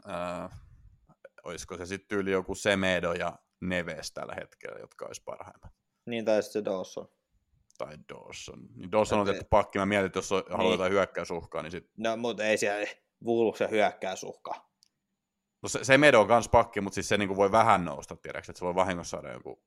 [0.09, 0.51] Äh,
[1.45, 5.73] olisiko se sitten tyyli joku Semedo ja Neves tällä hetkellä, jotka olisi parhaimmat.
[6.07, 7.09] niin tai sitten se Dawson.
[7.85, 8.59] Tai Dawson.
[8.77, 9.79] Niin Dawson on tehty pakki.
[9.79, 10.73] Mä mietin, että jos on- haluaa Niin.
[10.73, 11.91] jotain hyökkäysuhkaa, niin sit...
[11.97, 12.87] No, mutta ei siellä
[13.27, 14.55] Wolves hyökkää suhka.
[15.63, 18.59] No se, Semedo on kans pakki, mutta siis se niinku voi vähän nousta, tiedätkö, että
[18.59, 19.63] se voi vahingossa saada joku...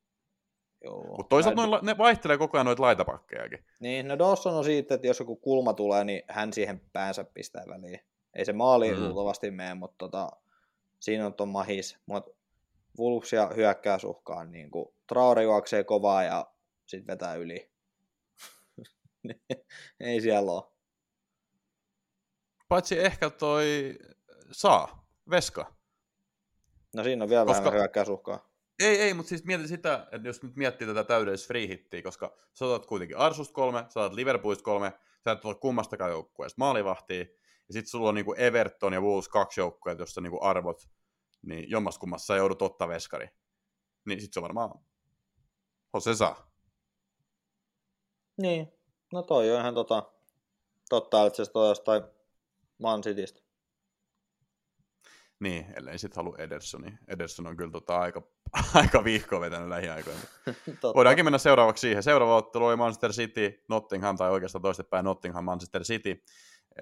[0.84, 1.04] Joo.
[1.18, 3.66] Mutta toisaalta Mä- noin, ne vaihtelee koko ajan noita laitapakkejakin.
[3.80, 7.64] Niin, no Dawson on siitä, että jos joku kulma tulee, niin hän siihen päänsä pistää
[7.68, 8.00] väliin.
[8.34, 9.00] Ei se maali Mm.
[9.00, 10.30] luultavasti mene, mutta tota,
[11.00, 11.98] siinä on ton mahis.
[12.06, 12.32] Mutta
[13.00, 16.48] Wolves ja hyökkäysuhkaan niin kuin Traore juoksee kovaa ja
[16.86, 17.72] sitten vetää yli.
[20.00, 20.64] Ei siellä ole.
[22.68, 23.96] Paitsi ehkä toi
[24.52, 25.76] saa, Veska.
[26.96, 28.54] No siinä on vielä Koska- vähän hyökkäysuhkaa.
[28.80, 32.38] Ei, ei, mutta siis mieti sitä, että jos nyt miettii tätä täydellistä free hittiä, koska
[32.54, 37.20] sä otat kuitenkin Arsusta kolme, sä otat Liverpoolista kolme, sä et ota kummastakaan joukkueesta maalivahtia,
[37.68, 40.90] ja sitten sulla on niinku Everton ja Wolves kaksi joukkueet, jossa niinku arvot,
[41.42, 43.28] niin jommassa kummassa sä joudut ottaa veskari.
[44.06, 44.80] Niin sit se on varmaan
[45.94, 46.52] Jose saa.
[48.42, 48.68] Niin,
[49.14, 50.04] no toi on ihan tota,
[50.90, 52.04] totta, että se toi jostain
[52.78, 53.42] Man Citystä.
[55.40, 56.94] Niin, ellei sit halua Edersoni.
[57.08, 58.22] Ederson on kyllä tota aika,
[58.74, 60.20] aika vihkoa vetänyt lähiaikoina.
[60.96, 62.04] Voidaankin mennä seuraavaksi siihen.
[62.04, 66.24] Seuraava ottelu oli Manchester City, Nottingham, tai oikeastaan toistepäin Nottingham, Manchester City.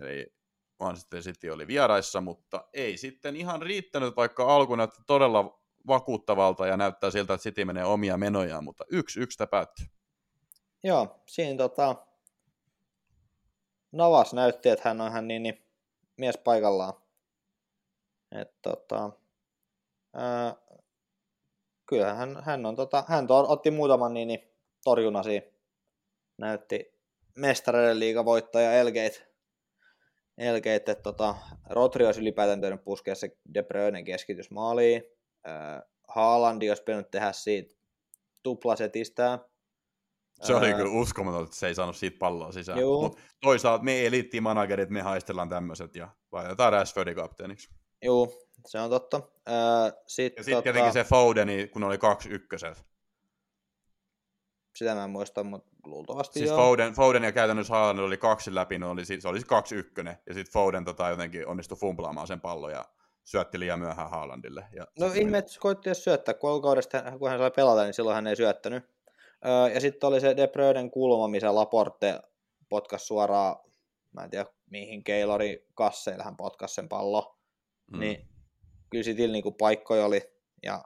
[0.01, 0.33] Eli
[0.79, 6.77] Manchester City oli vieraissa, mutta ei sitten ihan riittänyt, vaikka alku näytti todella vakuuttavalta ja
[6.77, 9.85] näyttää siltä, että City menee omia menojaan, mutta yksi yksi päättyy.
[10.83, 11.95] Joo, siinä tota,
[13.91, 15.65] Navas näytti, että hän on ihan niin, niin
[16.17, 16.93] mies paikallaan.
[18.31, 19.11] Et, tota,
[20.13, 20.55] ää,
[21.85, 24.51] kyllähän hän, hän, on, tota, hän to, otti muutaman niin, niin
[24.83, 25.45] torjunnan siinä.
[26.37, 26.93] Näytti
[27.35, 29.27] mestareiden liigavoittaja Elgate.
[30.37, 31.35] Elgate, että tota,
[31.69, 35.03] Rotri olisi ylipäätään tehnyt puskea se De Bruynen keskitys maaliin.
[36.07, 37.75] Haalandi olisi pitänyt tehdä siitä
[38.43, 39.39] tuplasetistä.
[40.41, 42.79] Se oli kyllä uskomaton, että se ei saanut siitä palloa sisään.
[42.79, 43.01] Juu.
[43.01, 47.69] Mut toisaalta me eliittimanagerit, me haistellaan tämmöiset ja laitetaan Rashfordin kapteeniksi.
[48.01, 48.33] Joo,
[48.67, 49.21] se on totta.
[49.45, 52.85] Ää, sit, Ja sitten tota, tietenkin se Fodeni, kun oli kaksi ykköset.
[54.75, 56.59] Sitä mä en muista, mutta luultavasti Siis joo.
[56.59, 60.17] Foden, Foden ja käytännössä Haaland oli kaksi läpi, no oli, se oli siis kaksi ykkönen,
[60.27, 62.85] ja sitten Foden tota, jotenkin onnistui fumplaamaan sen pallon ja
[63.23, 64.65] syötti liian myöhään Haalandille.
[64.75, 68.15] Ja No ihme, että koitti edes syöttää, kun alkaudesta, kun hän sai pelata, niin silloin
[68.15, 68.83] hän ei syöttänyt.
[69.73, 72.19] Ja sitten oli se De Bruyden kulma, missä Laporte
[72.69, 73.55] potkas suoraan,
[74.13, 77.37] mä en tiedä mihin Keilori kasseille hän potkas sen pallo.
[77.91, 77.99] Mm.
[77.99, 78.27] Niin
[78.89, 80.21] kyllä sitillä niinku paikkoja oli.
[80.63, 80.83] Ja,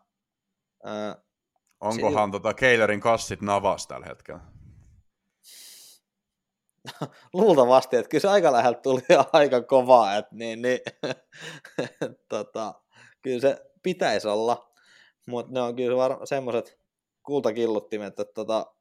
[0.88, 1.14] öö,
[1.82, 4.42] Onkohan Sillä- tota Keilerin kassit navas tällä hetkellä?
[7.34, 9.02] luultavasti, että kyllä se aika läheltä tuli
[9.34, 10.80] aika kovaa, että niin, niin,
[12.30, 12.74] tota,
[13.22, 14.72] kyllä se pitäisi olla,
[15.28, 16.80] mutta ne on kyllä var- semmoiset
[17.26, 18.76] kultakilluttimet, että tota,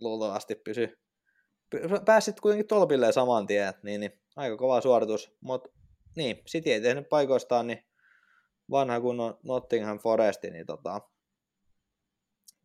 [0.00, 0.98] luultavasti pysy,
[2.04, 5.70] pääsit kuitenkin tolpilleen saman tien, niin, niin aika kova suoritus, mutta
[6.16, 7.84] niin, City ei tehnyt paikoistaan, niin
[8.70, 11.00] vanha kunnon Nottingham Foresti, niin tota,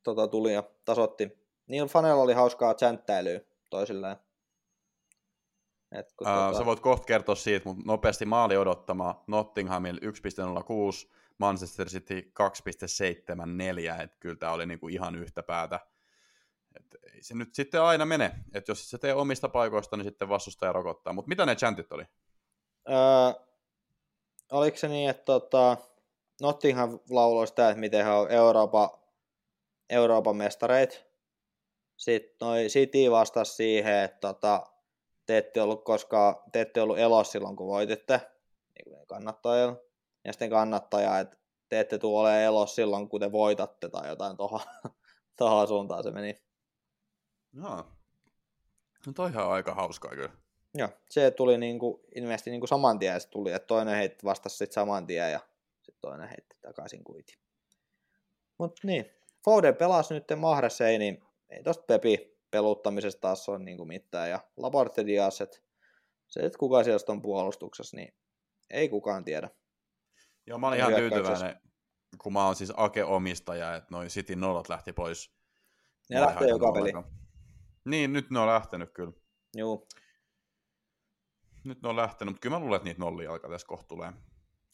[0.03, 1.43] tota tuli ja tasotti.
[1.67, 4.17] Niin fanella oli hauskaa chanttäilyä toisilleen.
[5.91, 6.57] Et kun uh, tota...
[6.57, 14.17] Sä voit kohta kertoa siitä, mutta nopeasti maali odottama Nottinghamille 1.06, Manchester City 2.74, että
[14.19, 15.79] kyllä tämä oli niinku ihan yhtä päätä.
[16.75, 20.29] Et ei se nyt sitten aina mene, että jos se tee omista paikoista, niin sitten
[20.29, 21.13] vastustaja rokottaa.
[21.13, 22.03] Mutta mitä ne chantit oli?
[22.89, 22.95] Öö,
[24.51, 25.77] oliko se niin, että tota,
[26.41, 28.89] Nottingham lauloi sitä, että miten he on Euroopan,
[29.89, 30.95] Euroopan mestareita.
[31.97, 34.63] Sitten noi City vastasi siihen, että tota,
[35.25, 38.21] te ette ollut koskaan, te ette ollut elossa silloin, kun voititte,
[38.75, 39.75] niin kuin kannattajilla.
[40.25, 41.37] Ja sitten kannattaja, että
[41.69, 46.43] te ette tule olemaan elossa silloin, kun te voitatte tai jotain tuohon, suuntaan se meni.
[47.51, 47.75] No,
[49.07, 50.31] no toihan on aika hauskaa kyllä.
[50.75, 54.73] Joo, se tuli niinku, ilmeisesti niinku saman tien se tuli, että toinen heitti vastasi sitten
[54.73, 55.39] saman tien ja
[55.81, 57.37] sitten toinen heitti takaisin kuiti.
[58.57, 59.05] Mutta niin,
[59.45, 64.29] Foden pelasi nyt Mahressa, ei, niin ei tosta Pepi peluttamisesta taas ole niinku mitään.
[64.29, 65.59] Ja Laporte Dias, että
[66.27, 68.13] se, että kuka siellä on puolustuksessa, niin
[68.69, 69.49] ei kukaan tiedä.
[70.47, 71.61] Joo, mä olin ihan tyytyväinen,
[72.17, 75.31] kun mä oon siis Ake-omistaja, että noin City nollat lähti pois.
[76.09, 76.91] Ne lähtee joka peli.
[77.85, 79.13] Niin, nyt ne on lähtenyt kyllä.
[79.53, 79.87] Joo.
[81.63, 84.13] Nyt ne on lähtenyt, mutta kyllä mä luulen, että niitä nollia alkaa tässä kohta tulee.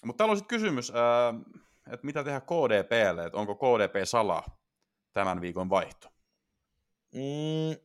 [0.06, 0.90] Mutta täällä on sitten kysymys,
[1.94, 4.44] että mitä tehdä KDPlle, että onko KDP sala
[5.14, 6.08] tämän viikon vaihto?
[7.14, 7.80] Mm.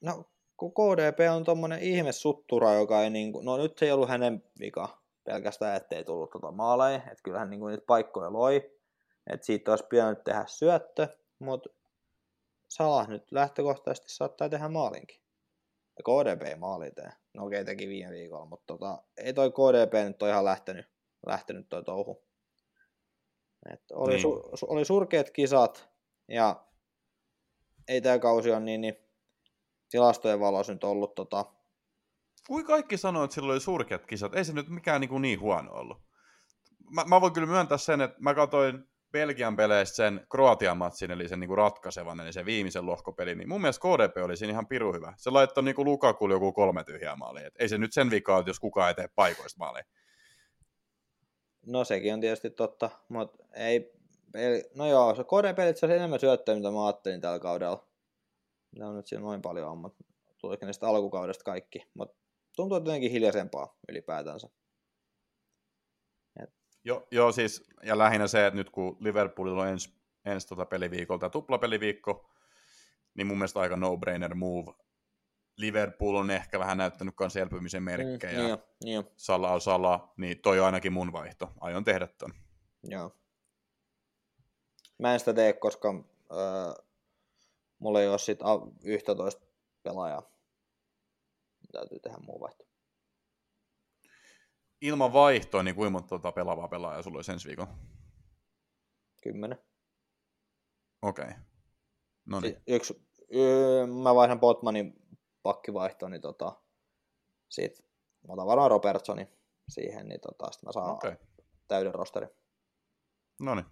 [0.00, 0.24] No,
[0.56, 5.05] kun KDP on tuommoinen ihme suttura, joka ei niinku, no nyt ei ollut hänen vika
[5.26, 8.76] pelkästään, ettei tullut tota maaleja, että kyllähän niinku niitä paikkoja loi,
[9.32, 11.08] että siitä olisi pitänyt tehdä syöttö,
[11.38, 11.70] mutta
[12.68, 15.20] Salah nyt lähtökohtaisesti saattaa tehdä maalinkin.
[15.98, 17.12] Ja KDP maali tee.
[17.34, 20.86] No okei, okay, teki viime viikolla, mutta tota, ei toi KDP nyt ole ihan lähtenyt,
[21.26, 22.24] lähtenyt toi touhu.
[23.72, 24.22] Et oli, niin.
[24.22, 25.88] su, oli surkeat kisat,
[26.28, 26.66] ja
[27.88, 28.96] ei tämä kausi ole niin, niin
[29.90, 31.44] tilastojen valossa nyt ollut tota...
[32.46, 35.40] Kui kaikki sanoo, että sillä oli surkeat kisat, ei se nyt mikään niin, kuin niin
[35.40, 36.02] huono ollut.
[36.90, 41.28] Mä, mä voin kyllä myöntää sen, että mä katsoin Belgian peleistä sen Kroatian matsin, eli
[41.28, 44.92] sen niinku ratkaisevan, eli sen viimeisen lohkopeli, niin mun mielestä KDP oli siinä ihan piru
[44.92, 45.14] hyvä.
[45.16, 47.50] Se laittoi niinku Lukakulle joku kolme tyhjää maalia.
[47.58, 49.84] Ei se nyt sen vikaa, jos kukaan ei tee paikoista maalia.
[51.66, 53.92] No sekin on tietysti totta, mutta ei,
[54.74, 57.88] no joo, se KD-pelit se enemmän syöttöä, mitä mä ajattelin tällä kaudella.
[58.72, 60.04] Mitä on nyt siinä noin paljon on, mutta
[60.62, 61.86] niistä alkukaudesta kaikki.
[61.94, 62.25] Mutta
[62.56, 64.48] tuntuu jotenkin hiljaisempaa ylipäätänsä.
[66.86, 71.30] Joo, joo, siis, ja lähinnä se, että nyt kun Liverpoolilla on ensi, ensi tota peliviikolta
[71.30, 72.30] tuplapeliviikko,
[73.14, 74.72] niin mun mielestä aika no-brainer move.
[75.56, 78.38] Liverpool on ehkä vähän näyttänyt myös elpymisen merkkejä.
[78.38, 79.04] Mm, niin, niin.
[79.16, 81.52] Sala on sala, niin toi on ainakin mun vaihto.
[81.60, 82.34] Aion tehdä ton.
[82.82, 83.16] Joo.
[84.98, 86.84] Mä en sitä tee, koska äh,
[87.78, 88.40] mulla ei ole sit
[88.84, 89.46] 11
[89.82, 90.35] pelaajaa.
[91.76, 92.64] Täytyy tehdä muu vaihto
[94.80, 97.74] ilman vaihtoa, niin kuinka monta tuota pelaavaa pelaajaa sulla olisi ensi viikolla?
[99.22, 99.58] Kymmenen.
[101.02, 101.24] Okei.
[101.24, 101.36] Okay.
[102.26, 102.62] No niin.
[102.66, 104.94] Yksi, yö, mä vaihdan Botmanin
[105.42, 106.62] pakkivaihtoon, niin tota,
[107.48, 107.78] sit
[108.28, 109.28] mä otan varmaan Robertsoni
[109.68, 111.16] siihen, niin tota, sit mä saan okay.
[111.68, 112.30] täyden rosterin.
[113.40, 113.66] No niin.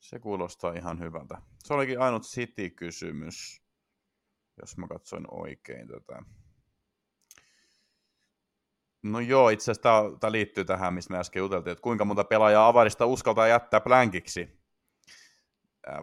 [0.00, 1.42] Se kuulostaa ihan hyvältä.
[1.64, 3.62] Se olikin ainut City-kysymys,
[4.60, 6.22] jos mä katsoin oikein tätä.
[9.04, 12.68] No joo, itse asiassa tämä liittyy tähän, mistä me äsken juteltiin, että kuinka monta pelaajaa
[12.68, 14.64] avarista uskaltaa jättää blankiksi,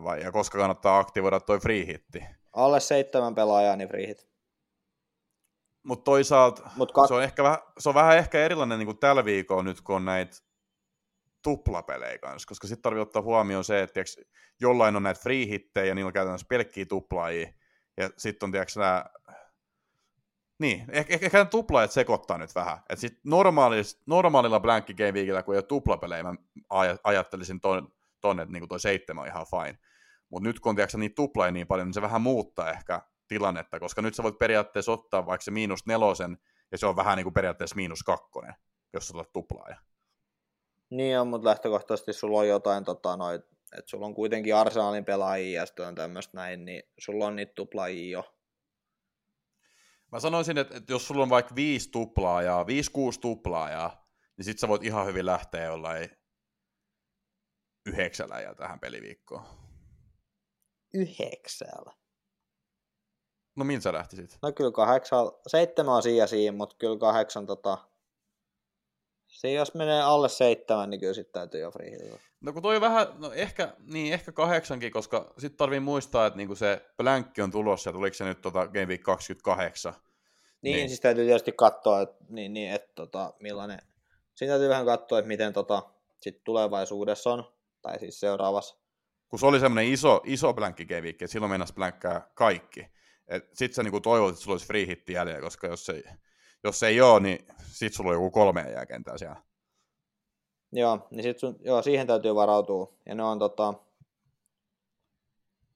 [0.03, 2.23] vai, ja koska kannattaa aktivoida toi free hitti.
[2.53, 4.27] Alle seitsemän pelaajaa, niin free hit.
[5.83, 7.07] Mutta toisaalta Mut kak...
[7.07, 9.95] se, on ehkä vähän, se on vähän ehkä erilainen niin kuin tällä viikolla nyt, kun
[9.95, 10.37] on näitä
[11.43, 14.19] tuplapelejä kanssa, koska sitten tarvitsee ottaa huomioon se, että tiiäks,
[14.61, 17.53] jollain on näitä free hittejä ja niillä on käytännössä pelkkiä tuplaajia,
[17.97, 19.05] ja sitten on tiiäks, nämä
[20.61, 22.77] niin, ehkä, ehkä, ehkä tuplaajat sekoittaa nyt vähän.
[22.89, 26.33] Et sit normaalis, normaalilla blank game weekillä, kun ei ole tuplapelejä, mä
[27.03, 27.61] ajattelisin
[28.21, 29.79] ton että niinku toi seitsemän on ihan fine.
[30.29, 34.01] Mutta nyt kun tiiäksä, niitä tuplaajia niin paljon, niin se vähän muuttaa ehkä tilannetta, koska
[34.01, 36.37] nyt sä voit periaatteessa ottaa vaikka se miinus nelosen,
[36.71, 38.53] ja se on vähän niin kuin periaatteessa miinus kakkonen,
[38.93, 39.75] jos sä olet tuplaaja.
[40.89, 45.65] Niin on, mutta lähtökohtaisesti sulla on jotain, tota, että sulla on kuitenkin Arsenalin pelaajia ja
[45.65, 48.40] sitten on tämmöistä näin, niin sulla on niitä tuplaajia jo
[50.11, 54.59] Mä sanoisin, että, että jos sulla on vaikka viisi tuplaajaa, viisi, kuusi tuplaajaa, niin sit
[54.59, 56.09] sä voit ihan hyvin lähteä jollain
[57.85, 59.45] yhdeksällä ja tähän peliviikkoon.
[60.93, 61.91] Yhdeksällä.
[63.55, 64.37] No millä sä lähtisit?
[64.41, 67.90] No kyllä kahdeksan, seitsemän on siinä siinä, mutta kyllä kahdeksan tota...
[69.31, 72.21] Siinä jos menee alle seitsemän, niin kyllä sitten täytyy jo free hit.
[72.41, 76.55] No kun toi vähän, no ehkä, niin ehkä kahdeksankin, koska sitten tarvii muistaa, että niinku
[76.55, 79.93] se blankki on tulossa, ja tuliko se nyt tota Game Week 28.
[80.61, 80.89] Niin, Niin.
[80.89, 83.79] siis täytyy tietysti katsoa, että, niin, niin, että tota, millainen...
[84.35, 85.83] Siinä täytyy vähän katsoa, että miten tota,
[86.21, 87.43] sit tulevaisuudessa on,
[87.81, 88.75] tai siis seuraavassa.
[89.29, 92.87] Kun se oli semmoinen iso, iso blankki Game Week, että silloin mennäisi blänkkää kaikki.
[93.53, 96.03] Sitten sä niinku toivot, että sulla olisi free hitti jäljellä, koska jos ei,
[96.63, 99.41] jos ei ole, niin sit sulla on joku kolme jääkentää siellä.
[100.71, 102.93] Joo, niin sit sun, joo, siihen täytyy varautua.
[103.05, 103.73] Ja ne on tota...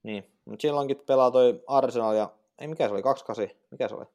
[0.03, 2.33] Niin, mutta silloinkin pelaa toi Arsenal ja...
[2.59, 3.03] Ei, mikä se oli?
[3.03, 3.57] 28?
[3.71, 4.05] Mikä se oli?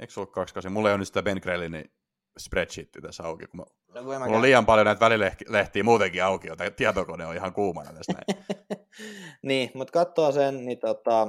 [0.00, 0.72] Eikö se ole 28?
[0.72, 1.90] Mulla ei ole nyt sitä Ben Grellinin
[2.38, 6.74] spreadsheetti tässä auki, kun mä, No, mulla on liian paljon näitä välilehtiä muutenkin auki, joten
[6.74, 8.44] tietokone on ihan kuumana tästä näin.
[9.42, 11.22] niin, mutta katsoo sen, niin tota,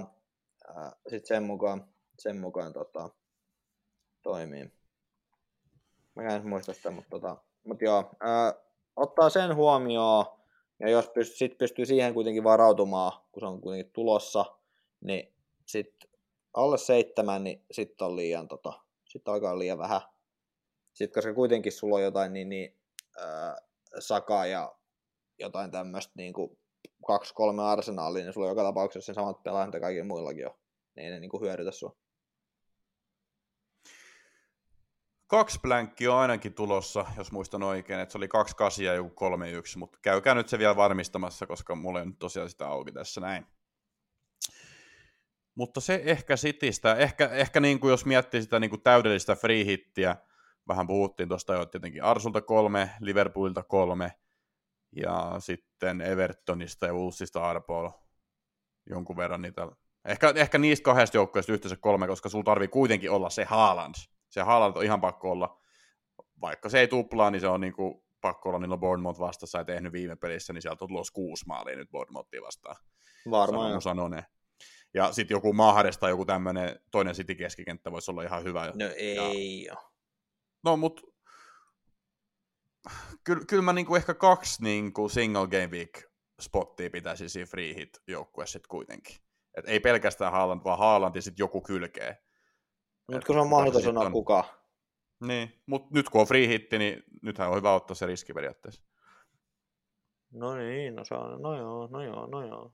[0.69, 1.85] äh, sit sen mukaan,
[2.19, 3.09] sen mukaan tota,
[4.25, 4.71] toimii.
[6.15, 8.63] Mä en muista sitä, mutta tota, mut joo, äh,
[8.95, 10.25] ottaa sen huomioon,
[10.79, 14.45] ja jos pyst, sit pystyy siihen kuitenkin varautumaan, kun se on kuitenkin tulossa,
[15.01, 15.33] niin
[15.65, 15.93] sit
[16.53, 18.73] alle seitsemän, niin sitten on liian, tota,
[19.05, 20.01] sit alkaa liian vähän.
[20.93, 22.77] Sitten koska kuitenkin sulla on jotain niin, niin
[23.21, 23.55] äh,
[23.99, 24.75] sakaa ja
[25.39, 26.57] jotain tämmöistä niin kuin
[27.07, 30.53] kaksi-kolme arsenaalia, niin sulla on joka tapauksessa sen samat pelaajat, mitä kaikilla muillakin on.
[30.95, 31.95] Niin ei ne niin kuin hyödytä sua.
[35.27, 39.09] Kaksi blänkkiä on ainakin tulossa, jos muistan oikein, että se oli kaksi kasia ja joku
[39.09, 42.91] kolme yksi, mutta käykää nyt se vielä varmistamassa, koska mulla ei nyt tosiaan sitä auki
[42.91, 43.47] tässä näin.
[45.55, 49.65] Mutta se ehkä sitistä, ehkä, ehkä niin kuin jos miettii sitä niin kuin täydellistä free
[49.65, 50.15] hittiä,
[50.67, 54.11] vähän puhuttiin tuosta jo tietenkin Arsulta kolme, Liverpoolilta kolme,
[54.95, 57.89] ja sitten Evertonista ja Wolvesista Arpol
[58.89, 59.67] jonkun verran niitä.
[60.05, 63.95] Ehkä, ehkä niistä kahdesta joukkueesta yhteensä kolme, koska sulla tarvii kuitenkin olla se Haaland.
[64.29, 65.61] Se Haaland on ihan pakko olla,
[66.41, 69.65] vaikka se ei tuplaa, niin se on niinku pakko olla, niillä on Bournemouth vastassa ja
[69.65, 72.75] tehnyt viime pelissä, niin sieltä on tulossa kuusi maalia nyt Bournemouthia vastaan.
[73.31, 74.25] Varmaan Sanon, sanon ne.
[74.93, 78.65] Ja sitten joku Mahrez tai joku tämmöinen toinen City keskikenttä voisi olla ihan hyvä.
[78.65, 79.75] No ei ja...
[80.63, 81.01] No, mutta
[83.23, 86.03] kyllä, kyllä mä niinku ehkä kaksi niinku single game week
[86.41, 89.17] spottia pitäisi siinä free hit joukkueessa sitten kuitenkin.
[89.57, 92.24] Et ei pelkästään Haaland, vaan Haaland ja sitten joku kylkee.
[93.11, 93.39] Mutta kun se
[93.77, 94.11] on sanoa on.
[94.11, 94.43] kuka.
[95.27, 98.83] Niin, mutta nyt kun on free hitti, niin nythän on hyvä ottaa se riski periaatteessa.
[100.33, 102.73] No niin, no se on, no joo, no joo, no joo.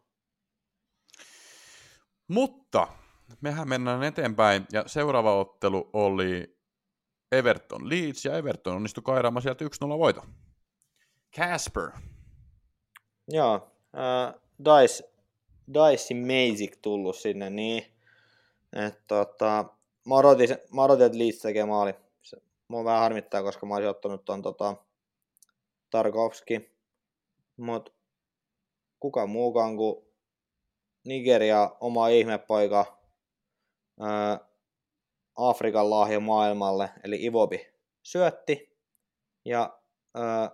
[2.28, 2.88] Mutta
[3.42, 6.58] mehän mennään eteenpäin ja seuraava ottelu oli
[7.32, 10.26] Everton Leeds ja Everton onnistui kairaamaan sieltä 1-0 voito.
[11.36, 11.92] Casper.
[13.28, 15.12] Joo, äh, Dice,
[15.74, 17.86] Dice Magic tullut sinne, niin
[18.74, 19.66] että tota,
[20.06, 21.94] mä odotin, mä odotin, että Leeds tekee maali.
[22.22, 22.38] Se,
[22.68, 24.76] mua vähän harmittaa, koska mä olisin ottanut ton tota,
[25.90, 26.76] Tarkovski,
[27.58, 27.96] mut
[29.00, 30.06] kuka muukaan kuin
[31.06, 33.00] Nigeria, oma ihmepoika,
[34.00, 34.40] ää,
[35.38, 37.68] Afrikan lahja maailmalle, eli Ivobi,
[38.04, 38.78] syötti.
[39.46, 39.80] Ja
[40.16, 40.52] ää,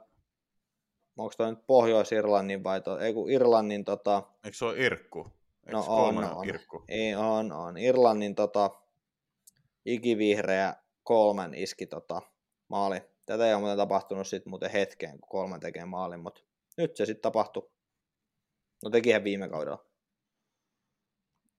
[1.17, 5.19] onko toi nyt Pohjois-Irlannin vai to, ei kun Irlannin tota, Eikö se ole Irkku?
[5.19, 6.49] Eikö No on, on.
[6.49, 6.83] Irkku?
[6.88, 7.77] ei on, on.
[7.77, 8.69] Irlannin tota,
[9.88, 12.21] ikivihreä kolmen iski tota,
[12.67, 13.02] maali.
[13.26, 16.41] Tätä ei ole muuten tapahtunut sit muuten hetkeen, kun kolmen tekee maalin, mutta
[16.78, 17.71] nyt se sitten tapahtui.
[18.84, 19.86] No tekihän viime kaudella.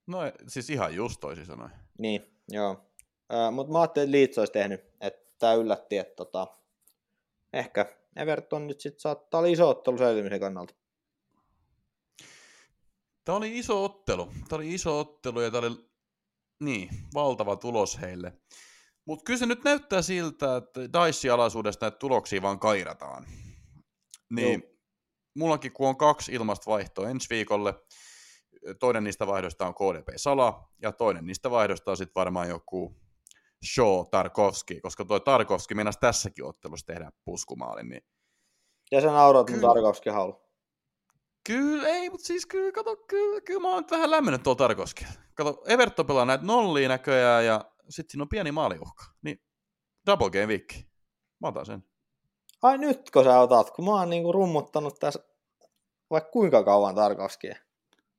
[0.07, 1.71] No siis ihan just toisin sanoen.
[1.99, 2.91] Niin, joo.
[3.33, 6.47] Äh, mutta mä ajattelin, että Leeds olisi tehnyt, että tämä yllätti, että tota,
[7.53, 7.87] ehkä
[8.17, 10.75] Everton nyt sitten saattaa olla iso ottelu selvimisen kannalta.
[13.25, 14.27] Tämä oli iso ottelu.
[14.27, 15.88] Tämä oli iso ottelu ja tämä oli
[16.61, 18.33] niin, valtava tulos heille.
[19.05, 23.27] Mutta kyllä se nyt näyttää siltä, että Dice-alaisuudesta näitä tuloksia vaan kairataan.
[24.31, 24.73] Niin, Joo.
[25.37, 27.75] mullakin kun on kaksi ilmasta vaihtoa ensi viikolle,
[28.81, 32.97] toinen niistä vaihdoista on KDP Sala, ja toinen niistä vaihdoista on sitten varmaan joku
[33.75, 38.03] Shaw Tarkovski, koska tuo Tarkovski meinasi tässäkin ottelussa tehdä puskumaalin, niin
[38.91, 39.75] Ja sä nauroit mun Kyllä.
[39.75, 40.48] Tarkovskin haulu.
[41.49, 45.13] Kyllä, ei, mutta siis kyllä, kato, kyllä, kyllä mä oon nyt vähän lämmennyt tuolla Tarkovskilla.
[45.35, 49.05] Kato, Everton pelaa näitä nollia näköjään ja sitten siinä on pieni maaliuhka.
[49.23, 49.43] Niin
[50.07, 50.75] double game week.
[51.41, 51.85] Mä otan sen.
[52.63, 55.21] Ai nytkö sä otat, kun mä oon niinku rummuttanut tässä
[56.11, 57.57] vaikka kuinka kauan Tarkovskia.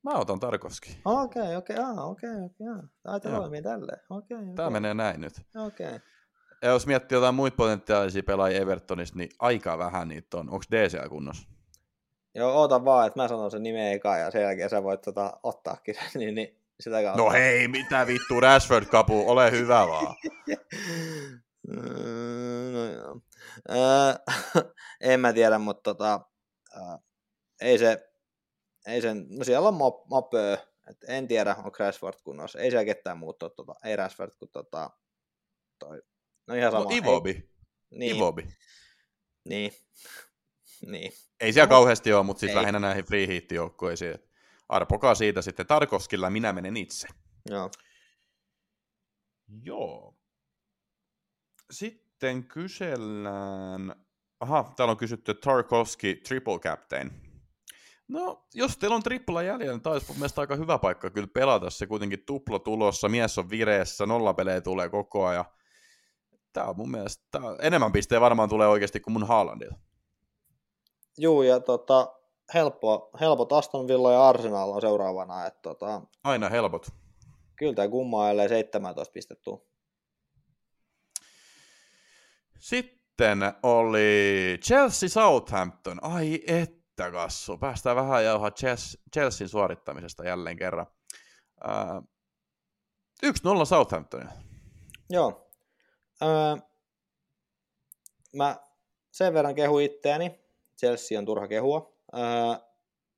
[0.04, 0.98] Mä otan Tarkovski.
[1.06, 2.84] Okei, okei, aa, okei, okei, aa.
[3.14, 3.40] Ai te Joo.
[3.40, 4.00] toimii tälleen.
[4.10, 5.34] Okei, Tää okei, menee näin nyt.
[5.66, 6.00] okei.
[6.62, 10.50] Ja jos miettii jotain muita potentiaalisia pelaajia Evertonista, niin aika vähän niitä on.
[10.50, 11.50] Onko DCL kunnossa?
[12.36, 15.40] Joo, oota vaan, että mä sanon sen nimen eka ja sen jälkeen sä voit tota,
[15.44, 17.24] ottaakin sen, niin, niin sitä kautta.
[17.24, 20.16] No hei, mitä vittu, Rashford kapu, ole hyvä vaan.
[22.72, 23.22] No joo.
[23.70, 24.14] Öö,
[25.12, 26.22] en mä tiedä, mutta tota,
[26.76, 26.98] öö,
[27.62, 28.10] ei se,
[28.88, 30.58] ei sen, no siellä on mop, mopöö,
[30.90, 32.60] et en tiedä, onko Rashford kunnossa.
[32.60, 34.90] Ei siellä ketään muuta, tota, ei Rashford kuin tota,
[35.80, 36.02] toi,
[36.48, 36.84] no ihan sama.
[36.84, 37.50] No Ivobi, Ei,
[37.92, 38.48] niin, Ivobi.
[39.46, 39.72] Niin,
[40.92, 41.12] niin.
[41.40, 44.14] Ei siellä No, kauheasti ole, mutta siis lähinnä näihin free hit joukkueisiin.
[44.14, 44.30] et
[44.70, 45.68] Arpokaa siitä sitten.
[45.68, 47.08] Tarkovskilla minä menen itse.
[47.50, 47.72] Joo.
[49.64, 50.18] Joo.
[51.72, 53.96] Sitten kysellään...
[54.40, 57.12] Aha, täällä on kysytty Tarkovski triple captain.
[58.08, 61.70] No, jos teillä on tripla jäljellä, niin taisi mun mielestä aika hyvä paikka kyllä pelata.
[61.70, 65.46] Se kuitenkin tupla tulossa, mies on vireessä, nollapelejä tulee koko ajan.
[66.54, 69.80] Tää on mun mielestä, tää enemmän pisteä varmaan tulee oikeasti kuin mun Haalandilla.
[71.22, 72.16] Juu, ja tota,
[72.54, 76.88] helppo, helpot Aston Villa ja Arsenal on seuraavana, että tota, Aina helpot.
[77.56, 79.62] kyllä tämä kummailee 17 pistettua.
[82.60, 86.04] Sitten oli Chelsea Southampton.
[86.04, 87.58] Ai että kassu.
[87.58, 90.88] Päästään vähän jauhaa Chelsea, Chelsean suorittamisesta jälleen kerran.
[91.64, 92.02] Ää,
[93.26, 94.32] 1-0 Southamptonilla.
[95.10, 95.52] Joo.
[96.22, 96.56] Öö,
[98.36, 98.56] mä
[99.12, 100.39] sen verran kehu itseäni,
[100.80, 102.22] Chelsea on turha kehua, öö,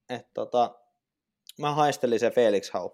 [0.10, 0.80] että tota,
[1.60, 2.90] mä haistelin se Felix Hau.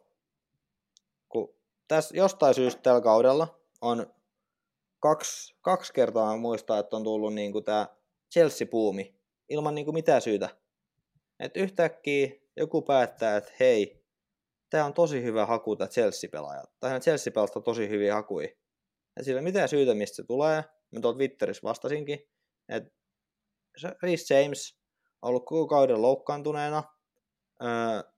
[1.30, 1.56] Kun
[1.88, 4.14] tässä jostain syystä tällä kaudella on
[5.00, 7.88] kaksi, kaksi kertaa muistaa, että on tullut niinku tää
[8.34, 9.16] Chelsea-puumi
[9.50, 10.50] ilman niinku mitään syytä.
[11.40, 14.04] Et yhtäkkiä joku päättää, että hei,
[14.70, 16.64] tämä on tosi hyvä haku, tämä Chelsea-pelaaja.
[16.80, 18.50] Tai Chelsea pelasta tosi hyviä hakuja.
[19.16, 20.64] Ja sillä mitään syytä, mistä se tulee.
[20.92, 22.30] Mä tuolta Twitterissä vastasinkin,
[22.70, 22.97] että
[24.04, 24.80] Rhys James
[25.22, 26.84] on ollut koko kauden loukkaantuneena.
[27.64, 28.12] Öö,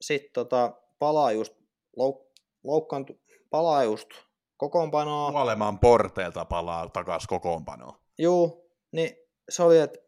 [0.00, 1.54] Sitten tota, palaa just,
[1.96, 2.26] louk,
[2.64, 3.20] loukkaantu,
[3.50, 4.08] palaa just
[4.56, 5.32] kokoonpanoa.
[5.32, 7.94] Kuoleman porteilta palaa takas kokoonpanoon.
[8.18, 9.16] Juu, niin
[9.48, 9.98] se oli, että,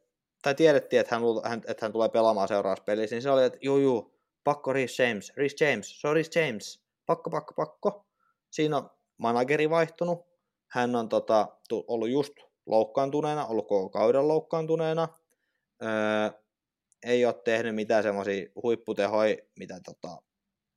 [0.42, 1.14] tai tiedettiin, että
[1.44, 4.14] hän, että hän tulee pelaamaan seuraavassa pelissä, niin se oli, että juu, juu,
[4.44, 8.06] pakko Rhys James, Rhys James, se on Rhys James, pakko, pakko, pakko.
[8.50, 10.26] Siinä on manageri vaihtunut,
[10.68, 12.34] hän on tota, ollut just
[12.70, 15.08] loukkaantuneena, ollut koko kauden loukkaantuneena,
[15.82, 16.40] öö,
[17.02, 20.22] ei ole tehnyt mitään semmoisia huipputehoja, mitä tota,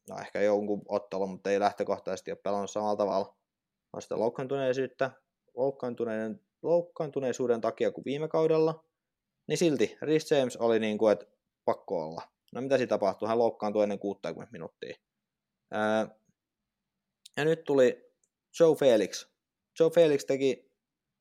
[0.09, 3.35] no ehkä jonkun ottelu, mutta ei lähtökohtaisesti ole pelannut samalla tavalla.
[3.93, 5.11] On sitä loukkaantuneisuutta,
[5.55, 8.85] loukkaantuneiden, loukkaantuneisuuden takia kuin viime kaudella,
[9.47, 11.25] niin silti Rhys James oli niin kuin, että
[11.65, 12.21] pakko olla.
[12.53, 13.27] No mitä siinä tapahtui?
[13.27, 14.95] Hän loukkaantui ennen 60 minuuttia.
[15.71, 16.07] Ää,
[17.37, 18.11] ja nyt tuli
[18.59, 19.27] Joe Felix.
[19.79, 20.72] Joe Felix teki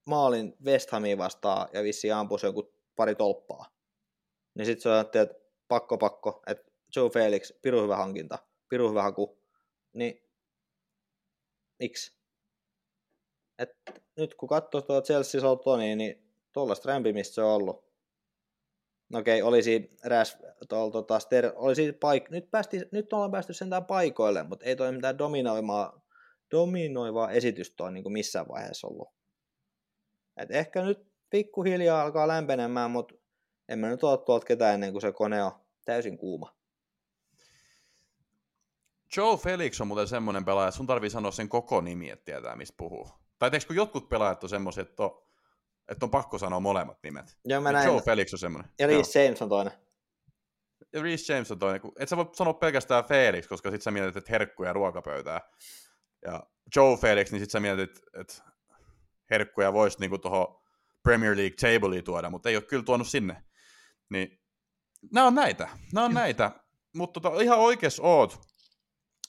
[0.04, 3.66] maalin West Hamiin vastaan ja vissi ampui joku pari tolppaa.
[4.54, 5.36] Niin sitten se ajatteli, että
[5.68, 8.38] pakko pakko, että Joe Felix, piru hyvä hankinta,
[8.68, 9.38] piru hyvä haku.
[9.92, 10.28] Niin
[11.78, 12.16] miksi?
[13.58, 13.70] Et
[14.16, 17.92] nyt kun katsoo tuota Chelsea Soutoni, niin tuollaista rämpimistä se on ollut.
[19.08, 20.38] No okei, oli siinä räs,
[20.68, 24.76] tuolla, tota, ster, oli siinä paik, nyt, päästi, nyt ollaan päästy sentään paikoille, mutta ei
[24.76, 26.06] toi mitään dominoimaa,
[26.50, 29.08] dominoivaa esitystä ole niin kuin missään vaiheessa ollut.
[30.36, 33.14] Et ehkä nyt pikkuhiljaa alkaa lämpenemään, mutta
[33.68, 35.52] en mä nyt ole tuolta ketään ennen kuin se kone on
[35.84, 36.56] täysin kuuma.
[39.16, 42.56] Joe Felix on muuten semmoinen pelaaja, että sun tarvii sanoa sen koko nimi, että tietää
[42.56, 43.08] mistä puhuu.
[43.38, 45.22] Tai teekö kun jotkut pelaajat on semmoisia, että on,
[45.88, 47.38] että on pakko sanoa molemmat nimet.
[47.44, 47.88] Joo, mä näin.
[47.88, 48.70] Joe Felix on semmoinen.
[48.78, 49.72] Ja Reece James on toinen.
[50.92, 51.80] Ja Reece James on toinen.
[51.98, 55.40] Et sä voi sanoa pelkästään Felix, koska sit sä mietit, että herkkuja ruokapöytää.
[56.24, 58.51] Ja Joe Felix, niin sit sä mietit, että
[59.32, 60.60] herkkuja voisi niinku tuohon
[61.02, 63.36] Premier League tablea tuoda, mutta ei ole kyllä tuonut sinne.
[64.10, 64.40] Niin
[65.12, 65.68] nämä on näitä.
[65.92, 66.50] Nämä on näitä.
[66.96, 68.40] Mutta tota, ihan oikeas oot.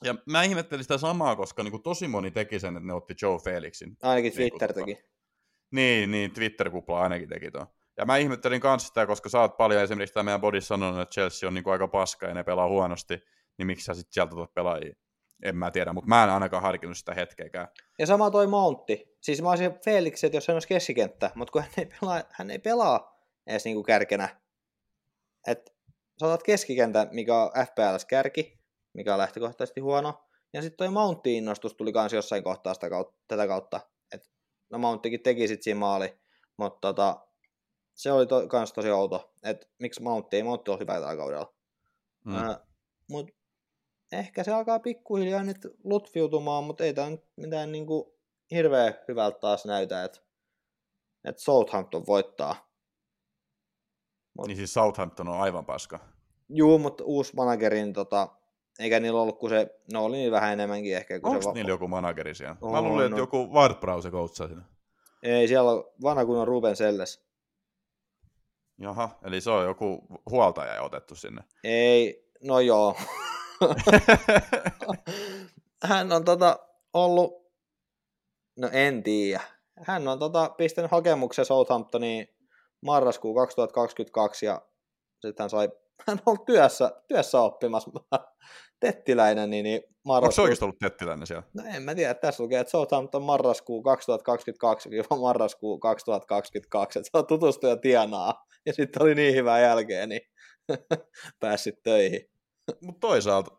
[0.04, 3.38] Ja mä ihmettelin sitä samaa, koska niinku tosi moni teki sen, että ne otti Joe
[3.44, 3.96] Felixin.
[4.02, 5.04] Ainakin Niin, Twitter kun tota- teki.
[5.72, 7.66] Niin, niin Twitter-kupla ainakin teki tuon.
[7.96, 11.12] Ja mä ihmettelin kanssa sitä, koska sä oot paljon esimerkiksi tämä meidän bodissa sanonut, että
[11.12, 13.18] Chelsea on niinku aika paska ja ne pelaa huonosti,
[13.58, 14.94] niin miksi sä sitten sieltä tuot pelaajia?
[15.42, 17.68] En mä tiedä, mutta mä en ainakaan harkinnut sitä hetkeäkään.
[17.98, 19.13] Ja sama toi Mountti.
[19.24, 22.50] Siis mä olisin Felix, että jos hän olisi keskikenttä, mutta kun hän ei pelaa, hän
[22.50, 24.40] ei pelaa edes niinku kärkenä.
[25.46, 25.76] Et
[26.20, 28.60] sä otat keskikenttä, mikä on FPLS kärki,
[28.92, 30.24] mikä on lähtökohtaisesti huono.
[30.52, 33.80] Ja sitten toi Mountti-innostus tuli kans jossain kohtaa sitä kautta, tätä kautta.
[34.12, 34.30] Et,
[34.70, 36.18] no Mounttikin teki sit siinä maali,
[36.56, 37.26] mutta tota,
[37.94, 41.54] se oli to, kans tosi outo, että miksi Mountti ei Mountti ole hyvä tällä kaudella.
[42.24, 42.32] Mm.
[42.32, 42.56] Mm.
[43.10, 43.34] Mutta
[44.12, 48.13] ehkä se alkaa pikkuhiljaa nyt lutfiutumaan, mutta ei tämä nyt mitään niin kuin
[48.50, 50.20] hirveän hyvältä taas näytä, että,
[51.24, 52.68] että Southampton voittaa.
[54.38, 54.46] Mut.
[54.46, 55.98] Niin siis Southampton on aivan paska.
[56.48, 58.28] Juu, mutta uusi managerin, tota,
[58.78, 61.20] eikä niillä ollut kuin se, no oli niin vähän enemmänkin ehkä.
[61.22, 62.56] Onko se niillä joku manageri siellä?
[62.60, 63.22] Oh, Mä luulin, että no.
[63.22, 64.62] joku Ward-Browse coachaa siinä.
[65.22, 67.24] Ei, siellä on vanha kunnon Ruben Selles.
[68.78, 71.42] Jaha, eli se on joku huoltaja otettu sinne.
[71.64, 72.96] Ei, no joo.
[75.84, 76.58] Hän on tota
[76.92, 77.43] ollut,
[78.56, 79.40] no en tiedä.
[79.82, 82.28] Hän on tota pistänyt hakemuksen Southamptoniin
[82.80, 84.62] marraskuu 2022 ja
[85.20, 85.68] sitten hän sai,
[86.06, 87.90] hän on työssä, työssä oppimassa
[88.80, 90.24] tettiläinen, niin, niin marraskuu...
[90.24, 91.44] Onko se oikeasti ollut tettiläinen siellä?
[91.54, 97.76] No en mä tiedä, tässä lukee, että Southampton marraskuu 2022-marraskuu 2022, että se on tutustuja
[97.76, 100.20] tienaa, ja sitten oli niin hyvää jälkeen, niin
[101.40, 102.30] päässyt töihin.
[102.80, 103.56] Mutta toisaalta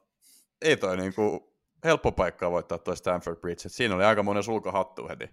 [0.61, 1.54] ei toi niinku
[1.85, 5.29] helppo paikka voittaa toi Stanford Bridge, Et siinä oli aika monen sulkahattu heti.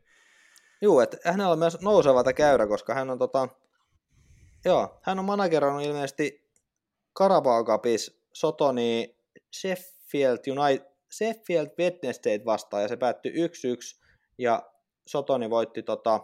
[0.82, 3.48] Joo, että hänellä on myös nousevata käyrä, koska hän on tota,
[4.64, 6.50] joo, hän on manageroinut ilmeisesti
[7.18, 9.16] Carabao Cupis Sotoni
[9.60, 14.00] Sheffield United, Sheffield Wednesday vastaan ja se päättyi 1-1
[14.38, 14.62] ja
[15.06, 16.20] Sotoni voitti tota,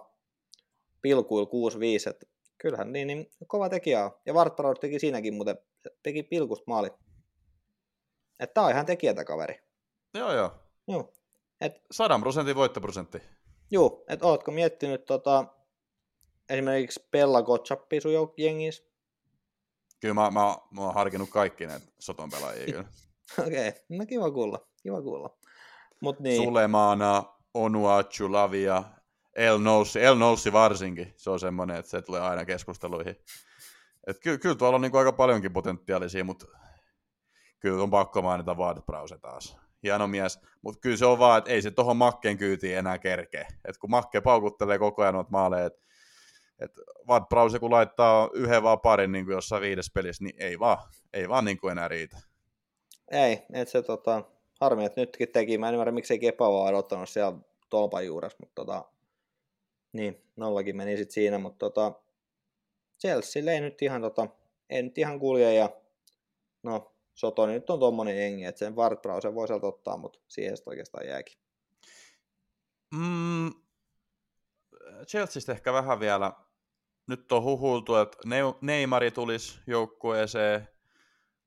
[1.02, 2.26] pilkuil 6-5, että
[2.58, 4.10] kyllähän niin, niin kova tekijä on.
[4.26, 5.58] Ja Wartbrod teki siinäkin muuten,
[6.02, 6.90] teki pilkusta maali.
[8.40, 9.67] Että tää on ihan tekijätä kaveri.
[10.18, 10.52] Joo, joo.
[10.88, 11.12] Joo.
[11.60, 13.22] Et, 100 prosentin voittoprosentti.
[13.70, 15.44] Joo, että ootko miettinyt tota,
[16.48, 18.84] esimerkiksi Pella Gotchappi sun jengissä?
[20.00, 22.84] Kyllä mä, mä, mä oon harkinnut kaikki näitä soton pelaajia kyllä.
[23.46, 23.80] Okei, okay.
[23.88, 25.38] no kiva kuulla, kiva kuulla.
[26.00, 26.42] Mut niin.
[26.42, 28.84] Sulemana, Onuachu, Lavia,
[29.36, 33.16] El Noussi, El Noussi varsinkin, se on semmoinen, että se tulee aina keskusteluihin.
[34.06, 36.46] Et ky- kyllä tuolla on niinku aika paljonkin potentiaalisia, mutta
[37.60, 39.67] kyllä on pakko mainita Ward Brause taas.
[39.82, 43.48] Hieno mies, mutta kyllä se on vaan, että ei se tuohon Makkeen kyytiin enää kerkeä.
[43.64, 45.88] Et kun Makke paukuttelee koko ajan noita maaleja, että
[46.58, 46.72] et
[47.08, 50.78] Ward Brause kun laittaa yhden vaan parin niin kuin jossain viides pelissä, niin ei vaan,
[51.12, 52.18] ei vaan niin kuin enää riitä.
[53.10, 54.24] Ei, että se tota,
[54.60, 55.58] harmi, että nytkin teki.
[55.58, 57.38] Mä en ymmärrä, miksei Kepa vaan odottanut siellä
[57.70, 58.84] tolpan juuressa, mutta tota,
[59.92, 61.92] niin, nollakin meni sitten siinä, mutta tota,
[63.00, 64.28] Chelsea ei nyt ihan, tota,
[64.70, 65.70] ei nyt ihan kulje ja
[66.62, 70.70] no, Soto nyt on tuommoinen jengi, että sen Wartbrausen voi sieltä ottaa, mutta siihen sitten
[70.70, 71.38] oikeastaan jääkin.
[72.94, 73.50] Mm,
[75.06, 76.32] Chelseastä ehkä vähän vielä.
[77.08, 78.18] Nyt on huhultu, että
[78.60, 80.68] Neymari tulisi joukkueeseen.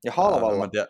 [0.03, 0.63] Ja halvalla.
[0.63, 0.87] en, tiedä,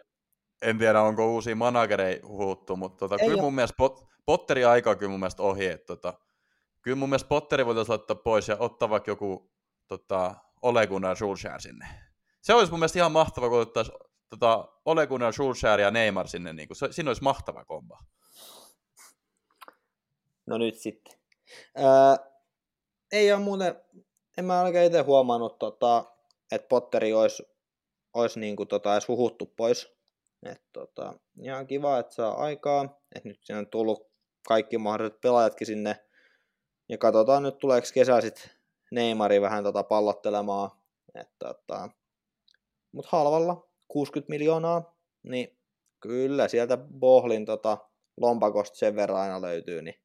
[0.61, 3.41] en tiedä, onko uusia managereja huhuttu, mutta tota, kyllä ole.
[3.41, 5.65] mun mielestä Pot, Potterin aika on kyllä mun mielestä ohi.
[5.65, 6.13] Että tota,
[6.81, 9.51] kyllä mun mielestä Potteri voitaisiin laittaa pois ja ottaa vaikka joku
[9.87, 11.87] tota, Ole Gunnar Solskjaer sinne.
[12.41, 16.53] Se olisi mun mielestä ihan mahtava, kun otettaisiin tota, Ole Gunnar Solskjaer ja Neymar sinne,
[16.53, 17.97] niin kuin, se, siinä olisi mahtava komba.
[20.45, 21.13] No nyt sitten.
[21.79, 22.25] Öö,
[23.11, 23.75] ei ole muuten,
[24.37, 26.05] en mä oikein itse huomannut, tota,
[26.51, 27.43] että Potteri olisi,
[28.13, 29.93] olisi niin kuin, tota, edes huhuttu pois.
[30.45, 33.01] Et, tota, ihan kiva, että saa aikaa.
[33.15, 34.11] Et nyt siinä on tullut
[34.47, 36.05] kaikki mahdolliset pelaajatkin sinne.
[36.89, 38.51] Ja katsotaan nyt tuleeko kesä sitten
[38.91, 40.71] Neymari vähän tota pallottelemaan.
[41.39, 41.89] tota,
[42.91, 45.57] Mutta halvalla 60 miljoonaa, niin
[45.99, 47.77] kyllä sieltä Bohlin tota,
[48.17, 49.95] lompakosta sen verran aina löytyy, niin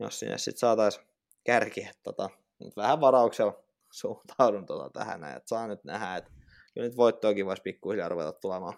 [0.00, 1.06] jos sinne sitten saataisiin
[1.44, 6.30] kärkiä, tota, mutta vähän varauksella suhtaudun tota tähän, että saa nyt nähdä, että
[6.74, 8.74] kyllä nyt voittoakin voisi pikkuhiljaa ruveta tulemaan.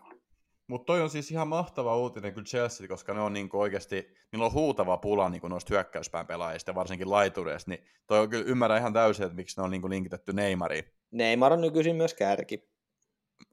[0.67, 4.47] Mutta toi on siis ihan mahtava uutinen kyllä Chelsea, koska ne on niinku oikeasti, niillä
[4.47, 8.93] on huutava pula niinku noista hyökkäyspään pelaajista, varsinkin laitureista, niin toi on kyllä ymmärrän ihan
[8.93, 10.85] täysin, että miksi ne on niinku linkitetty Neymariin.
[11.11, 12.76] Neymar on nykyisin myös kärki.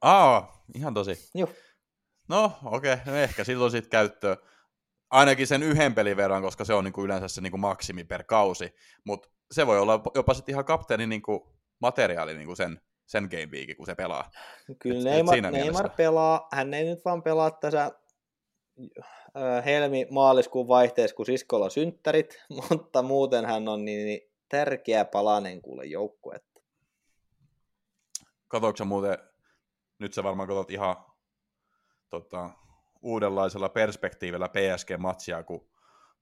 [0.01, 1.29] Aa, ihan tosi.
[1.35, 1.49] Joo.
[2.29, 3.05] No, okei, okay.
[3.05, 4.37] no ehkä silloin sitten käyttöön.
[5.09, 8.73] Ainakin sen yhden pelin verran, koska se on niinku yleensä se niinku maksimi per kausi.
[9.05, 13.77] Mutta se voi olla jopa sitten ihan kapteenin niinku materiaali niinku sen, sen game weekin,
[13.77, 14.31] kun se pelaa.
[14.79, 17.91] Kyllä et, Neymar, et Neymar pelaa, hän ei nyt vaan pelaa tässä
[19.65, 25.85] helmi-maaliskuun vaihteessa, kun siskolla on synttärit, mutta muuten hän on niin, niin tärkeä palanen kuule
[25.85, 26.61] joukkuetta.
[28.47, 29.17] Katoinko muuten
[30.03, 30.95] nyt sä varmaan katsot ihan
[32.09, 32.49] tota,
[33.01, 35.69] uudenlaisella perspektiivillä PSG-matsia, kun,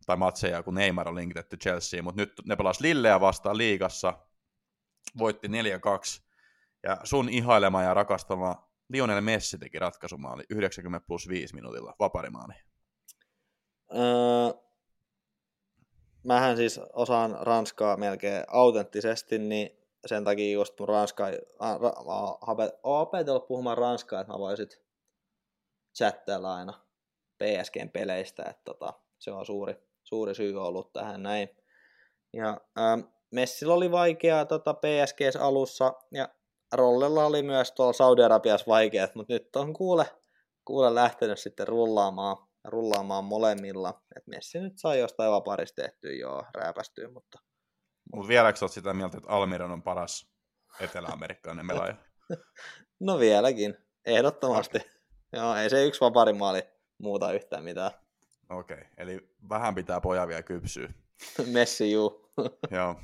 [0.05, 4.13] tai matseja, kun Neymar on linkitetty Chelsea, mutta nyt ne pelas Lilleä vastaan liigassa,
[5.17, 5.51] voitti 4-2,
[6.83, 12.53] ja sun ihailema ja rakastama Lionel Messi teki ratkaisumaali 90 plus 5 minuutilla, vaparimaali.
[13.95, 14.61] Öö,
[16.23, 21.27] mähän siis osaan ranskaa melkein autenttisesti, niin sen takia just mun ranska,
[22.83, 24.67] oon opetellut puhumaan ranskaa, että mä voisin
[25.97, 26.73] chattailla aina.
[27.43, 31.49] PSGn peleistä, että tota, se on suuri, suuri syy ollut tähän näin.
[32.33, 32.99] Ja ähm,
[33.31, 36.29] Messillä oli vaikeaa tota PSGs alussa, ja
[36.73, 40.05] Rollella oli myös tuolla Saudi-Arabiassa vaikeat, mutta nyt on kuule,
[40.65, 44.01] kuule lähtenyt sitten rullaamaan, rullaamaan molemmilla.
[44.15, 47.39] Et Messi nyt sai jostain vaparista tehtyä joo, rääpästyä, mutta...
[48.15, 50.31] Mutta vieläkö olet sitä mieltä, että Almiron on paras
[50.79, 51.95] etelä-amerikkalainen melaaja?
[52.99, 54.77] no vieläkin, ehdottomasti.
[54.77, 54.91] Okay.
[55.33, 56.63] Joo, ei se yksi vaparimaali
[56.97, 57.91] muuta yhtään mitään.
[58.49, 58.87] Okei, okay.
[58.97, 60.93] eli vähän pitää poja vielä kypsyä.
[61.53, 62.33] Messi, juu.
[62.71, 62.95] Joo.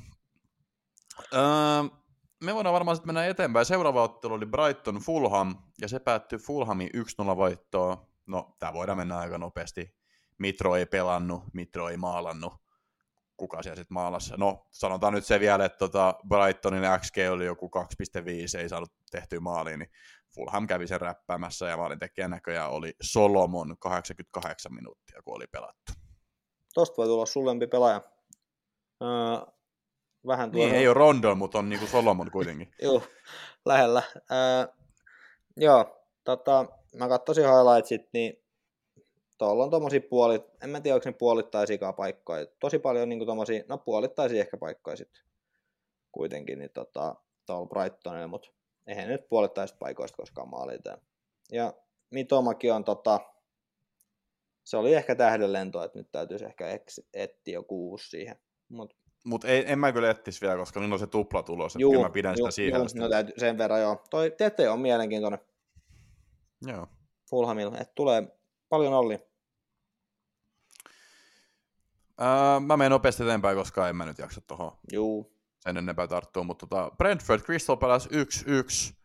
[1.33, 1.99] Öö,
[2.43, 3.65] me voidaan varmaan sitten mennä eteenpäin.
[3.65, 6.89] Seuraava ottelu oli Brighton Fulham, ja se päättyi Fulhamin
[7.33, 7.97] 1-0 voittoon.
[8.27, 9.95] No, tämä voidaan mennä aika nopeasti.
[10.37, 12.53] Mitro ei pelannut, Mitro ei maalannut.
[13.37, 14.37] Kuka siellä sitten maalassa?
[14.37, 17.71] No, sanotaan nyt se vielä, että tota Brightonin XG oli joku
[18.55, 19.91] 2,5, ei saanut tehtyä maaliin, niin
[20.35, 25.91] Fulham kävi sen räppäämässä, ja maalintekijän näköjään oli Solomon 88 minuuttia, kun oli pelattu.
[26.73, 28.01] Tosta voi tulla sullempi pelaaja.
[29.01, 29.53] Öö,
[30.27, 30.67] vähän tuoda...
[30.67, 32.71] Niin, ei ole Rondon, mutta on niinku Solomon kuitenkin.
[32.81, 33.03] joo,
[33.65, 34.03] lähellä.
[34.15, 34.73] Öö,
[35.57, 36.65] joo, tota,
[36.95, 38.46] mä katsoisin highlightsit, niin
[39.37, 42.45] tuolla on tommosia puolit, en mä tiedä, onko ne puolittaisikaan paikkoja.
[42.59, 45.23] Tosi paljon niin tommosia, no puolittaisia ehkä paikkoja sitten
[46.11, 47.15] kuitenkin, niin tota,
[47.45, 48.49] tuolla Brightonilla, mutta
[48.87, 50.97] eihän nyt puolittaisista paikoista koskaan maalita.
[51.51, 51.73] Ja
[52.09, 53.19] Mitomakin on tota,
[54.63, 56.65] se oli ehkä tähdenlento, että nyt täytyisi ehkä
[57.13, 58.35] etsiä joku uusi siihen.
[58.69, 62.09] Mut mutta en mä kyllä etsisi vielä, koska nyt on se tuplatulos, että kyllä mä
[62.09, 62.79] pidän juu, sitä siihen.
[62.79, 64.03] Juu, no täytyy, sen verran joo.
[64.09, 65.39] Toi TT on mielenkiintoinen.
[66.61, 66.87] Joo.
[67.29, 68.36] Fulhamilla, että tulee
[68.69, 69.19] paljon Olli.
[72.21, 75.37] Öö, mä menen nopeasti eteenpäin, koska en mä nyt jaksa tuohon Juu.
[75.59, 78.97] sen enempää tarttua, mutta tota, Brentford Crystal Palace 1-1.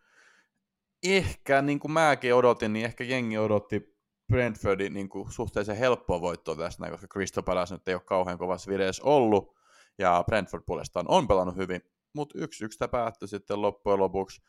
[1.03, 3.99] Ehkä, niin kuin mäkin odotin, niin ehkä jengi odotti
[4.33, 8.71] Brentfordin niin kuin suhteellisen helppoa voittoa tästä, koska Crystal Palace nyt ei ole kauhean kovassa
[8.71, 9.57] vireessä ollut
[9.99, 11.83] ja Brentford puolestaan on pelannut hyvin,
[12.15, 14.43] mutta yksi yksi päättyi sitten loppujen lopuksi.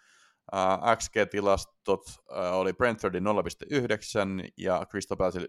[0.54, 3.30] Uh, XG-tilastot uh, oli Brentfordin 0,9
[4.58, 5.46] ja Crystal Palace 1,2,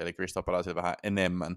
[0.00, 1.56] eli Crystal Palace vähän enemmän.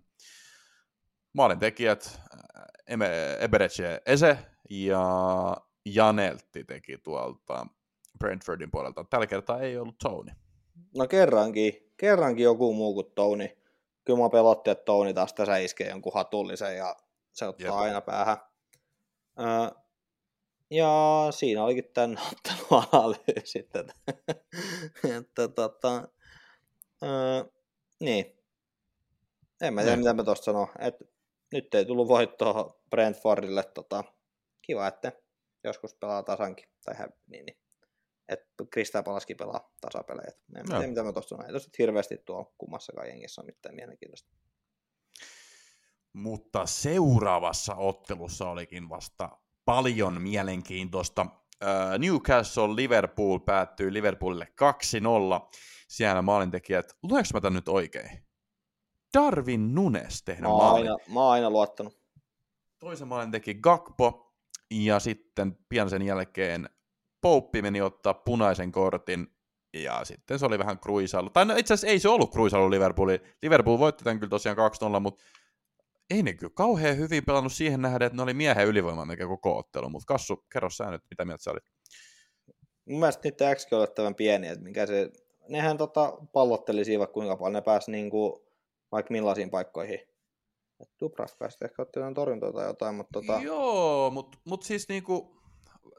[1.33, 3.03] Maalin tekijät uh,
[3.39, 4.37] Ebereche Ese
[4.69, 7.67] ja Janeltti teki tuolta
[8.19, 9.05] Brentfordin puolelta.
[9.09, 10.31] Tällä kertaa ei ollut Tony.
[10.97, 13.61] No kerrankin, kerrankin joku muu kuin Tony
[14.05, 16.95] kyllä mä pelotti, että Touni taas tässä iskee jonkun hatullisen ja
[17.31, 17.75] se ottaa Jep.
[17.75, 18.37] aina päähän.
[19.39, 19.80] Öö,
[20.71, 23.59] ja siinä olikin tämän ottelun analyysi.
[25.19, 26.07] Että, tota,
[27.03, 27.43] öö,
[27.99, 28.37] niin.
[29.61, 30.67] En mä tiedä, mitä mä tuosta sanon.
[30.79, 30.95] Et
[31.53, 33.63] nyt ei tullut voittoa Brentfordille.
[33.63, 34.03] Tota,
[34.61, 35.11] kiva, että
[35.63, 36.69] joskus pelaa tasankin.
[36.85, 37.57] Tai hä, niin, niin
[38.29, 40.31] että Krista Palaski pelaa tasapelejä.
[40.55, 41.45] En tiedä, mitä mä tuosta sanon.
[41.45, 44.31] Ei tosta hirveästi tuo kummassakaan jengissä on mitään mielenkiintoista.
[46.13, 51.25] Mutta seuraavassa ottelussa olikin vasta paljon mielenkiintoista.
[51.97, 54.47] Newcastle Liverpool päättyy Liverpoolille
[55.41, 55.49] 2-0.
[55.87, 58.25] Siellä maalintekijät, luenko mä tämän nyt oikein?
[59.13, 60.91] Darwin Nunes tehnyt mä maalin.
[60.91, 62.01] Aina, mä oon aina luottanut.
[62.79, 64.33] Toisen maalin teki Gakpo,
[64.71, 66.69] ja sitten pian sen jälkeen
[67.21, 69.27] Pouppi meni ottaa punaisen kortin,
[69.73, 71.29] ja sitten se oli vähän kruisailu.
[71.29, 73.21] Tai no itse asiassa ei se ollut kruisailu Liverpooli.
[73.41, 74.57] Liverpool voitti tämän kyllä tosiaan
[74.97, 75.23] 2-0, mutta
[76.11, 79.57] ei ne kyllä kauhean hyvin pelannut siihen nähden, että ne oli miehen ylivoima mikä koko
[79.57, 79.89] ottelu.
[79.89, 81.63] Mutta Kassu, kerro sä nyt, mitä mieltä sä olit?
[82.85, 85.09] Mun mielestä niiden XG oli tämän pieni, että mikä se,
[85.49, 88.47] nehän tota pallotteli siinä kuinka paljon ne pääsi niinku,
[88.91, 89.99] vaikka millaisiin paikkoihin.
[90.99, 93.39] Dubravka sitten ehkä otti torjuntoa tai jotain, mutta tota...
[93.41, 95.41] Joo, mutta mut siis niinku,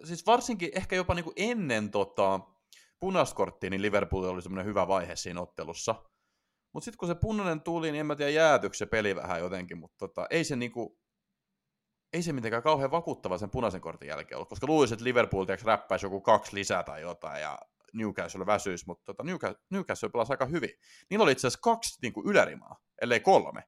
[0.05, 2.41] siis varsinkin ehkä jopa niin kuin ennen tota,
[3.01, 5.95] punaskorttia, niin Liverpool oli semmoinen hyvä vaihe siinä ottelussa.
[6.73, 9.79] Mutta sitten kun se punainen tuli, niin en mä tiedä jäätyykö se peli vähän jotenkin,
[9.79, 10.99] mutta tota, ei se niinku,
[12.13, 16.07] ei se mitenkään kauhean vakuuttava sen punaisen kortin jälkeen ollut, koska luulisin, että Liverpool räppäisi
[16.07, 17.59] joku kaksi lisää tai jotain, ja
[17.93, 19.25] Newcastle väsyisi, mutta tota,
[19.71, 20.71] Newcastle, pelasi aika hyvin.
[21.11, 23.63] Niillä oli itse asiassa kaksi niin kuin ylärimaa, ellei kolme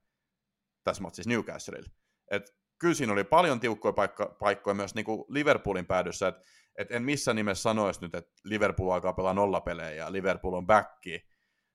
[0.84, 1.88] tässä matsissa Newcastlella.
[2.30, 2.42] Et
[2.78, 6.42] kyllä siinä oli paljon tiukkoja paikka, paikkoja myös niin kuin Liverpoolin päädyssä, että
[6.78, 11.34] et en missään nimessä sanoisi nyt, että Liverpool alkaa pelaa nollapelejä ja Liverpool on backi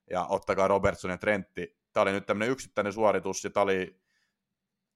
[0.09, 1.77] ja ottakaa Robertson ja Trentti.
[1.93, 3.99] Tämä oli nyt tämmöinen yksittäinen suoritus ja tämä oli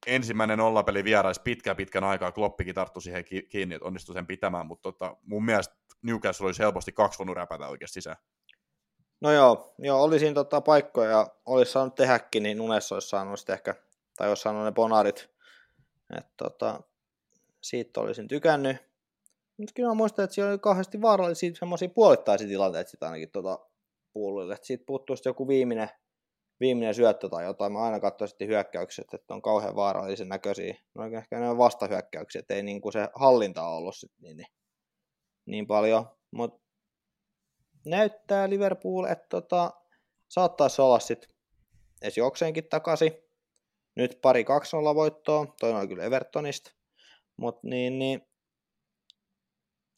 [0.07, 4.91] ensimmäinen nollapeli vierais pitkä pitkän aikaa, Kloppikin tarttui siihen kiinni, että onnistui sen pitämään, mutta
[4.91, 8.17] tota, mun mielestä Newcastle olisi helposti kaksi voinut räpätä oikeasti sisään.
[9.21, 13.39] No joo, joo oli siinä tota paikkoja ja olisi saanut tehdäkin, niin Nunes olisi saanut
[13.39, 13.75] sitten ehkä,
[14.17, 15.33] tai olisi saanut ne bonarit
[16.17, 16.81] et tota,
[17.61, 18.77] siitä olisin tykännyt.
[19.57, 23.59] Mutta kyllä mä muistan, että siellä oli kauheasti vaarallisia semmoisia puolittaisia tilanteita sitten ainakin tota
[24.13, 24.57] puolille.
[24.61, 25.89] Siitä puuttuu sitten joku viimeinen,
[26.59, 27.73] viimeinen syöttö tai jotain.
[27.73, 30.75] Mä aina katsoin sitten hyökkäykset, että on kauhean vaarallisen näköisiä.
[30.95, 34.37] No ehkä ne on vastahyökkäyksiä, että ei niin kuin se hallinta ole ollut sit niin,
[34.37, 34.47] niin,
[35.45, 36.05] niin paljon.
[36.31, 36.63] Mutta
[37.85, 39.71] näyttää Liverpool, että tota,
[40.29, 41.29] saattaisi olla sitten
[42.01, 43.11] edes jokseenkin takaisin.
[43.95, 44.43] Nyt pari
[44.91, 46.71] 2-0 voittoa, toinen on kyllä Evertonista.
[47.37, 48.21] Mutta niin, niin,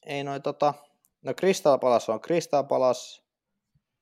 [0.05, 0.73] ei noin tota,
[1.21, 3.24] no Crystal Palace on Crystal Palace,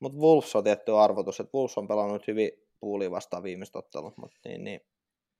[0.00, 4.38] mutta Wolves on tietty arvotus, että Wolves on pelannut hyvin puuliin vastaan viimeistä ottelua, mutta
[4.44, 4.80] niin, niin.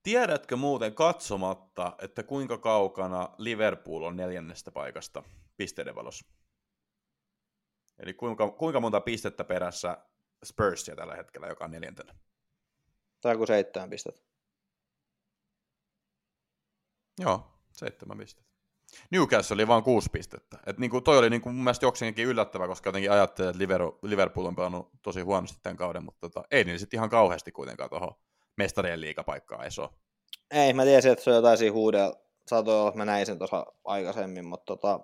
[0.03, 5.23] Tiedätkö muuten katsomatta, että kuinka kaukana Liverpool on neljännestä paikasta
[5.57, 6.27] pisteiden valossa?
[7.99, 9.99] Eli kuinka, kuinka monta pistettä perässä
[10.45, 12.15] Spursia tällä hetkellä, joka on neljäntenä?
[13.21, 14.23] Tai kuin seitsemän pistettä.
[17.21, 18.54] Joo, seitsemän pistettä.
[19.11, 20.59] Newcastle oli vain kuusi pistettä.
[20.67, 23.61] Et niinku toi oli niinku mun mielestä jokseenkin yllättävä, koska jotenkin ajattelin, että
[24.03, 27.91] Liverpool on pelannut tosi huonosti tämän kauden, mutta tota, ei niin sitten ihan kauheasti kuitenkaan
[27.91, 28.15] tuohon
[28.57, 29.93] mestarien liigapaikkaan eso.
[30.51, 32.21] Ei, mä tiesin, että se on jotain siinä huudella.
[32.47, 35.01] Saatoi olla, että mä näin sen tuossa aikaisemmin, mutta tota,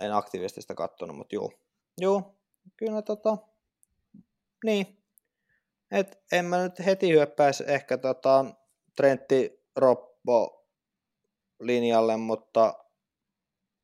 [0.00, 1.52] en aktiivisesti sitä kattonut, mutta juu.
[2.00, 2.38] Juu,
[2.76, 3.36] kyllä tota,
[4.64, 4.96] niin.
[5.90, 8.44] Et en mä nyt heti hyöppäisi ehkä tota
[8.96, 10.59] Trentti Roppo
[11.60, 12.74] linjalle, mutta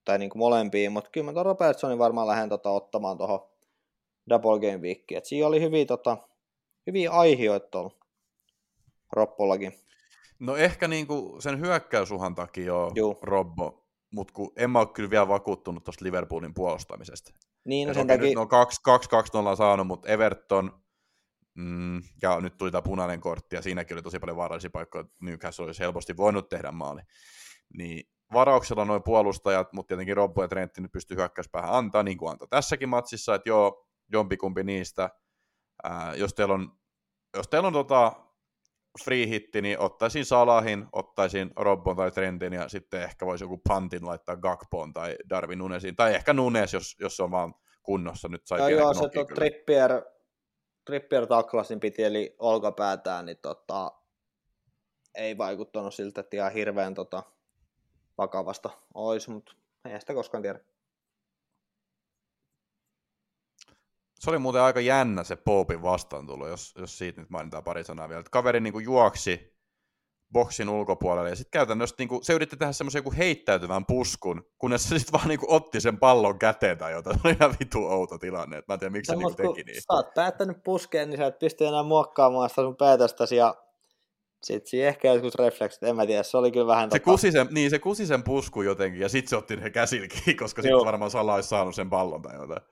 [0.05, 3.49] tai niin kuin molempiin, mutta kyllä mä tuon Robertsonin varmaan lähden tota, ottamaan tuohon
[4.31, 5.21] Double Game Weekiin.
[5.25, 6.17] siinä oli hyviä, tota,
[6.87, 7.91] hyviä aihioita tuolla
[9.13, 9.73] Roppollakin.
[10.39, 12.65] No ehkä niinku sen hyökkäysuhan takia
[12.95, 17.33] jo Robbo, mutta kun en mä ole kyllä vielä vakuuttunut tuosta Liverpoolin puolustamisesta.
[17.65, 18.29] Niin, no sen takia...
[18.29, 18.49] Nyt on
[19.53, 20.81] 2-2 saanut, mutta Everton,
[21.55, 25.15] mm, ja nyt tuli tämä punainen kortti, ja siinäkin oli tosi paljon vaarallisia paikkoja, että
[25.21, 27.03] Newcastle olisi helposti voinut tehdä maali.
[27.75, 32.31] Niin varauksella noin puolustajat, mutta tietenkin Robbo ja Trentti nyt pystyy hyökkäyspäähän antaa, niin kuin
[32.31, 35.11] antoi tässäkin matsissa, että joo, jompikumpi niistä.
[35.83, 36.73] Ää, jos teillä on,
[37.37, 38.13] jos teillä on tota
[39.05, 44.07] free hitti, niin ottaisin Salahin, ottaisin Robbon tai Trentin ja sitten ehkä voisi joku pantin
[44.07, 48.29] laittaa Gakpoon tai Darwin Nunesiin, tai ehkä Nunes, jos, jos se on vaan kunnossa.
[48.29, 50.03] Nyt sai joo, se tuo Trippier,
[50.85, 53.93] Trippier taklasin piti, eli olkapäätään, niin tota,
[55.15, 57.23] ei vaikuttanut siltä, että ihan hirveän tota,
[58.19, 59.53] vakavasta olisi, mutta
[59.85, 60.61] ei sitä koskaan tiedä.
[64.15, 68.09] Se oli muuten aika jännä se Popin vastaantulo, jos, jos siitä nyt mainitaan pari sanaa
[68.09, 68.23] vielä.
[68.31, 69.57] kaveri niin kuin juoksi
[70.33, 74.89] boksin ulkopuolelle ja sitten käytännössä niin kuin, se yritti tehdä semmoisen joku heittäytyvän puskun, kunnes
[74.89, 77.17] se sitten vaan niin kuin, otti sen pallon käteen tai jotain.
[77.17, 78.63] Se oli ihan vitu outo tilanne.
[78.69, 79.83] Mä en tiedä, miksi se, se niin teki niin.
[79.83, 83.55] Sä oot päättänyt puskeen, niin sä et pysty enää muokkaamaan sitä sun päätöstäsi ja
[84.43, 86.91] sitten siinä ehkä joskus refleksit, en mä tiedä, se oli kyllä vähän...
[86.91, 87.11] Se, tota...
[87.11, 90.63] kusi sen, niin, se kusi sen pusku jotenkin, ja sitten se otti ne käsilläkin, koska
[90.63, 92.63] sitten varmaan Sala olisi saanut sen pallon tai jotain.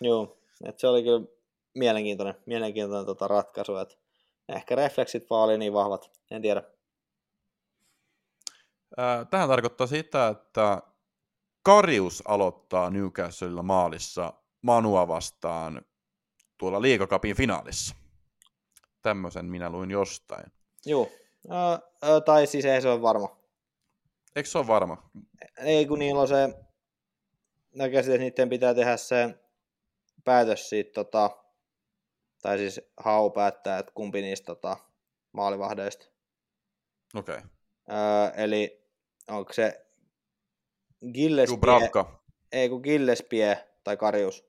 [0.00, 1.26] Joo, et se oli kyllä
[1.74, 3.94] mielenkiintoinen, mielenkiintoinen tota ratkaisu, että
[4.48, 6.62] ehkä refleksit vaan oli niin vahvat, en tiedä.
[9.30, 10.82] Tähän tarkoittaa sitä, että
[11.62, 15.82] Karius aloittaa Newcastlella maalissa Manua vastaan
[16.58, 17.94] tuolla liikakapin finaalissa.
[19.02, 20.52] Tämmöisen minä luin jostain.
[20.86, 21.10] Joo,
[21.52, 21.80] äh,
[22.24, 23.36] tai siis ei se ole varma.
[24.36, 25.10] Eikö se ole varma?
[25.58, 26.48] Ei, kun niillä on se,
[27.74, 29.34] no käsitys, niiden pitää tehdä se
[30.24, 31.30] päätös siitä, tota,
[32.42, 34.76] tai siis Hau päättää, että kumpi niistä tota,
[35.32, 36.06] maalivahdeista.
[37.14, 37.36] Okei.
[37.36, 37.48] Okay.
[37.90, 38.88] Öö, eli
[39.28, 39.86] onko se
[41.12, 42.22] Gillespie, Dubravka.
[42.52, 44.44] ei kun Gillespie tai Karius.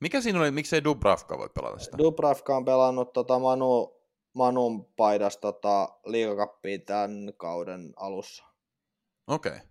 [0.00, 1.98] Mikä siinä oli, miksei Dubravka voi pelata sitä?
[1.98, 3.95] Dubravka on pelannut tota Manu,
[4.36, 8.44] Manun paidasta tota, liigakappia tämän kauden alussa.
[9.26, 9.52] Okei.
[9.52, 9.66] Okay.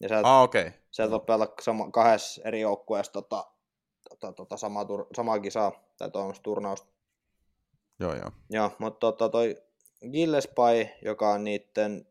[0.00, 0.72] Ja sä et, ah, okay.
[0.90, 3.44] sä et voi pelata sama, kahdessa eri joukkueessa tota,
[4.08, 6.88] tota, tota, sama, tur, sama kisa tai tuommoista turnausta.
[8.00, 8.30] Joo, joo.
[8.50, 9.56] Joo, mutta tota, toi
[10.12, 12.06] Gillespie, joka on niitten,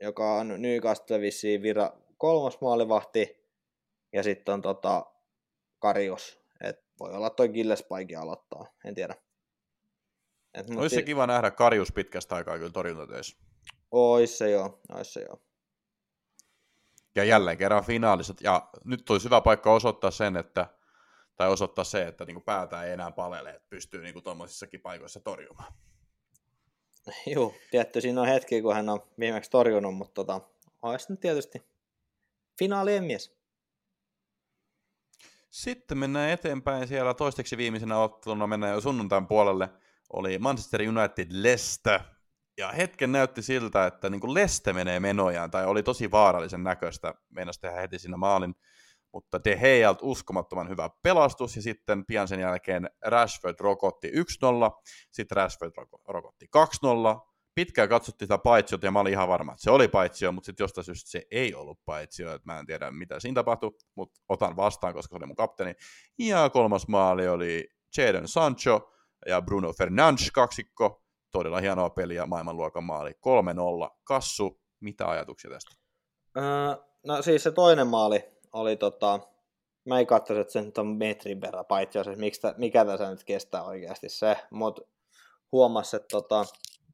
[0.00, 3.46] joka on Newcastle vissiin vira, kolmas maalivahti,
[4.12, 5.06] ja sitten on tota,
[5.78, 6.40] Karius.
[6.60, 9.14] Et voi olla toi Gillespiekin aloittaa, en tiedä.
[10.54, 13.36] Et, Olisi se kiva nähdä Karius pitkästä aikaa kyllä torjuntatöissä.
[13.90, 15.42] Ois se joo, ois se joo.
[17.14, 20.66] Ja jälleen kerran finaaliset, ja nyt olisi hyvä paikka osoittaa sen, että
[21.36, 25.72] tai osoittaa se, että niin päätä ei enää palele, että pystyy niin tuommoisissakin paikoissa torjumaan.
[27.34, 30.40] Joo, tietty siinä on hetki, kun hän on viimeksi torjunut, mutta tota,
[30.82, 31.62] olisi nyt tietysti
[32.58, 33.40] finaalien mies.
[35.50, 39.68] Sitten mennään eteenpäin siellä toisteksi viimeisenä otteluna, mennään jo sunnuntain puolelle,
[40.12, 42.00] oli Manchester United Leicester,
[42.58, 47.14] ja hetken näytti siltä, että niin kuin Leste menee menojaan, tai oli tosi vaarallisen näköistä,
[47.28, 48.54] meinasi tehdä heti siinä maalin
[49.12, 54.12] mutta De Gealt uskomattoman hyvä pelastus, ja sitten pian sen jälkeen Rashford rokotti 1-0,
[55.12, 55.72] sitten Rashford
[56.08, 60.32] rokotti 2-0, pitkään katsottiin sitä paitsiota ja mä olin ihan varma, että se oli paitsio,
[60.32, 63.72] mutta sitten jostain syystä se ei ollut paitsio, että mä en tiedä mitä siinä tapahtui,
[63.94, 65.74] mutta otan vastaan, koska se oli mun kapteeni.
[66.18, 68.92] Ja kolmas maali oli Jadon Sancho
[69.26, 73.14] ja Bruno Fernandes kaksikko, todella hienoa peliä, maailmanluokan maali 3-0.
[74.04, 75.70] Kassu, mitä ajatuksia tästä?
[76.36, 76.44] Öö,
[77.06, 79.20] no siis se toinen maali oli tota,
[79.84, 82.18] mä en katsoisi, että se nyt on metrin verran paitsio, siis
[82.56, 84.82] mikä tässä nyt kestää oikeasti se, mutta
[85.52, 86.44] huomasi, että tota,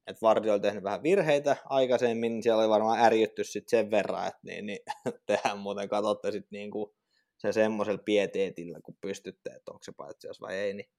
[0.07, 4.27] että Vardi oli tehnyt vähän virheitä aikaisemmin, niin siellä oli varmaan ärjytty sitten sen verran,
[4.27, 4.79] että niin, niin
[5.27, 6.95] tehän muuten katsotte sitten niinku
[7.39, 10.91] se semmoisella pieteetillä, kun pystytte, että onko se paitsias vai ei, niin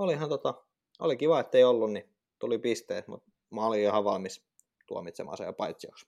[0.00, 0.54] olihan tota,
[0.98, 4.44] oli kiva, että ei ollut, niin tuli pisteet, mutta mä olin ihan valmis
[4.86, 6.06] tuomitsemaan se jo paitsioksi.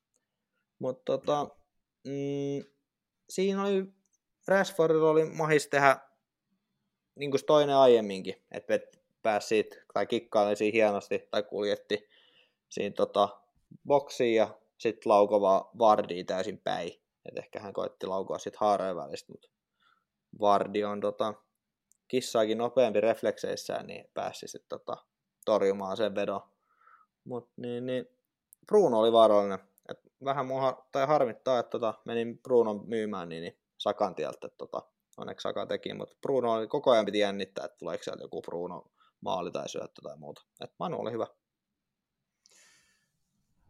[0.79, 1.49] Mutta tota,
[2.05, 2.65] mm,
[3.29, 3.85] siinä oli,
[4.49, 5.97] Rashfordilla oli mahis tehdä
[7.15, 8.81] niin kuin toinen aiemminkin, että
[9.23, 12.09] pääsi siitä, tai kikkaili siinä hienosti, tai kuljetti
[12.69, 13.29] siinä tota,
[13.87, 16.91] boksiin ja sitten laukova Vardi täysin päin.
[17.25, 19.49] Et ehkä hän koitti laukoa sitten haareen välistä, mutta
[20.41, 21.35] Vardi on tota,
[22.13, 24.97] kissaakin nopeampi reflekseissään, niin pääsi sitten tota,
[25.45, 26.41] torjumaan sen vedon.
[27.25, 28.07] Mutta niin, niin,
[28.67, 29.59] Bruno oli vaarallinen.
[29.89, 34.49] Et vähän mua tai harmittaa, että tota, menin Brunon myymään niin, niin Sakan tieltä.
[34.49, 34.83] Tota,
[35.17, 38.85] onneksi Saka teki, mutta Bruno oli koko ajan piti jännittää, että tuleeko sieltä joku Bruno
[39.21, 40.43] maali tai syöttö tai muuta.
[40.61, 41.27] Et Manu oli hyvä.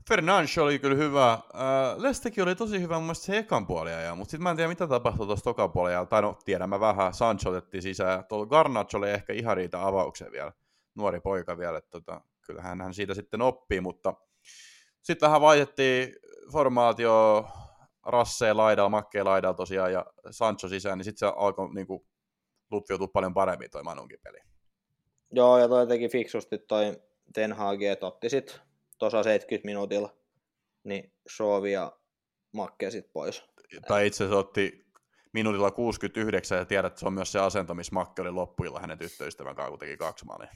[0.08, 1.32] Fernandes oli kyllä hyvä.
[1.32, 1.40] Äh,
[1.96, 4.86] Lestekin oli tosi hyvä mun mielestä se ekan puoliajan, mutta sitten mä en tiedä mitä
[4.86, 6.06] tapahtui tuossa tokan puoliajalla.
[6.06, 8.24] Tai no, tiedän mä vähän, Sancho otettiin sisään.
[8.24, 10.52] Tuolla Garnacho oli ehkä ihan riitä avauksen vielä.
[10.94, 14.14] Nuori poika vielä, että tota, kyllähän hän siitä sitten oppii, mutta
[15.02, 16.14] sitten vähän vaihdettiin
[16.52, 17.46] formaatio
[18.06, 22.06] Rasseen laidalla, Makkeen laidalla tosiaan ja Sancho sisään, niin sitten se alkoi niinku,
[22.70, 24.38] luppiutua paljon paremmin toi Manunkin peli.
[25.30, 26.96] Joo, ja toi teki fiksusti toi
[27.34, 28.71] Ten Hag, että otti sitten
[29.10, 30.16] tuossa 70 minuutilla,
[30.84, 31.92] niin Sovi ja
[32.52, 33.44] Makke sitten pois.
[33.88, 34.86] Tai itse asiassa otti
[35.32, 38.98] minuutilla 69 ja tiedät, että se on myös se asento, missä Makke oli loppuilla hänen
[38.98, 40.48] tyttöystävän kanssa, kun teki kaksi maalia.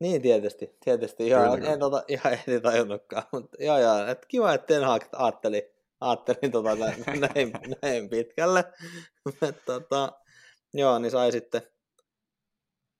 [0.00, 1.26] Niin tietysti, tietysti.
[1.26, 5.74] Ihan, en tota, ihan ehdi tajunnutkaan, mutta joo, joo, et kiva, että Ten Hag ajatteli,
[6.00, 7.04] ajattelin tota näin,
[7.34, 7.52] näin,
[7.82, 8.64] näin pitkälle.
[9.66, 10.12] tota,
[10.74, 11.62] joo, niin sai sitten,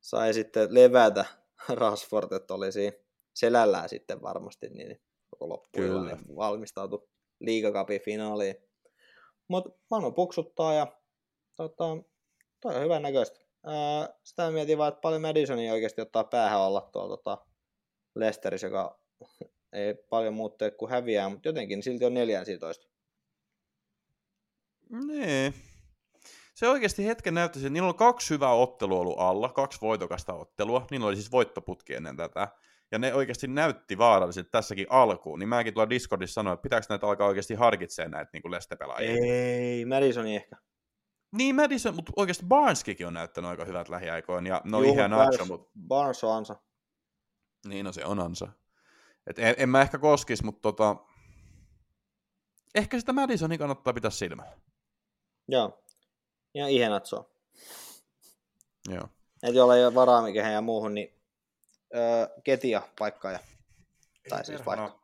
[0.00, 1.37] sai sitten levätä
[1.74, 2.96] Rashford, että oli siinä
[3.34, 5.00] selällään sitten varmasti niin
[5.30, 7.08] koko loppuun niin valmistautui
[7.40, 8.56] liigakapin finaaliin.
[9.48, 10.86] Mutta Manu puksuttaa ja
[11.56, 11.84] tota,
[12.60, 13.40] toi on hyvän näköistä.
[13.66, 17.46] Ää, sitä mietin vaan, että paljon Madisonia oikeasti ottaa päähän olla tuolla tota
[18.14, 19.00] Lesterissä, joka
[19.72, 22.88] ei paljon muuttaa kuin häviää, mutta jotenkin silti on neljän siitoista.
[24.90, 25.54] Nee
[26.58, 30.86] se oikeasti hetken näyttäisi, että niillä on kaksi hyvää ottelua ollut alla, kaksi voitokasta ottelua,
[30.90, 32.48] niillä oli siis voittoputki ennen tätä,
[32.90, 37.06] ja ne oikeasti näytti vaaralliset tässäkin alkuun, niin mäkin tuolla Discordissa sanoin, että pitääkö näitä
[37.06, 39.10] alkaa oikeasti harkitsemaan näitä niin lestepelaajia.
[39.10, 40.56] Ei, Madisoni ehkä.
[41.32, 45.44] Niin, Madison, mutta oikeasti Barneskikin on näyttänyt aika hyvät lähiaikoin, ja no Juh, ihan Nacho,
[45.44, 45.70] mutta...
[45.88, 46.56] Barnes on ansa.
[47.66, 48.48] Niin, no se on ansa.
[49.26, 50.96] Et en, en mä ehkä koskisi, mutta tota...
[52.74, 54.56] Ehkä sitä Madisonia kannattaa pitää silmällä.
[55.48, 55.84] Joo,
[56.54, 57.30] ja Ihenatso.
[58.88, 59.08] Joo.
[59.42, 61.20] Et jolla ei ole varaa mikään ja muuhun, niin
[61.94, 63.32] öö, Ketia paikkaa.
[63.32, 63.38] Ja,
[64.28, 64.98] tai siis vaikka.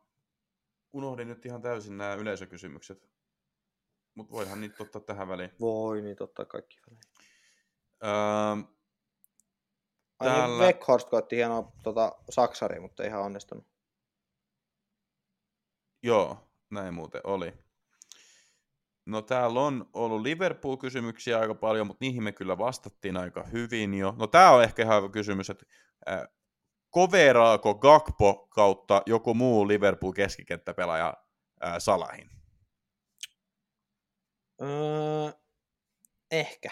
[0.93, 3.09] Unohdin nyt ihan täysin nämä yleisökysymykset.
[4.15, 5.51] Mutta voihan niitä ottaa tähän väliin.
[5.59, 7.03] Voi niin ottaa kaikki väliin.
[8.03, 8.09] Öö,
[10.19, 10.47] Ai täällä...
[10.47, 13.65] niin Weghorst koitti hienoa tota, saksari, mutta ei ihan onnistunut.
[16.03, 16.37] Joo,
[16.69, 17.64] näin muuten oli.
[19.05, 24.13] No täällä on ollut Liverpool-kysymyksiä aika paljon, mutta niihin me kyllä vastattiin aika hyvin jo.
[24.17, 25.65] No tää on ehkä ihan hyvä kysymys, että
[26.09, 26.27] äh,
[26.89, 31.13] koveraako Gakpo kautta joku muu Liverpool-keskikenttäpelaaja
[31.65, 32.29] äh, Salahin?
[34.61, 35.31] Öö,
[36.31, 36.69] ehkä.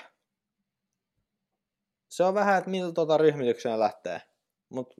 [2.10, 4.22] Se on vähän, että miltä tuota ryhmityksenä lähtee.
[4.70, 4.96] Mutta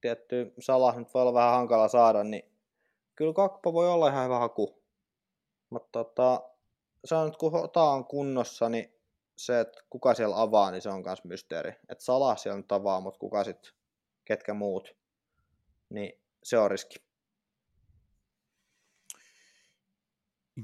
[0.00, 2.42] tietty Salah nyt voi olla vähän hankala saada, niin
[3.14, 4.77] kyllä Gakpo voi olla ihan hyvä haku.
[5.70, 6.50] Mutta tota,
[7.04, 8.94] se on nyt kun Hota on kunnossa, niin
[9.36, 11.72] se, että kuka siellä avaa, niin se on myös mysteeri.
[11.88, 13.72] Että Salah siellä nyt avaa, mutta kuka sitten,
[14.24, 14.96] ketkä muut,
[15.90, 16.12] niin
[16.42, 16.96] se on riski.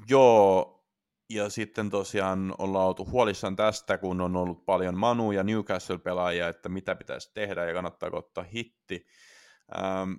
[0.08, 0.84] Joo,
[1.30, 6.68] ja sitten tosiaan ollaan oltu huolissaan tästä, kun on ollut paljon Manu ja Newcastle-pelaajia, että
[6.68, 9.06] mitä pitäisi tehdä ja kannattaako ottaa hitti.
[9.76, 10.12] Ähm,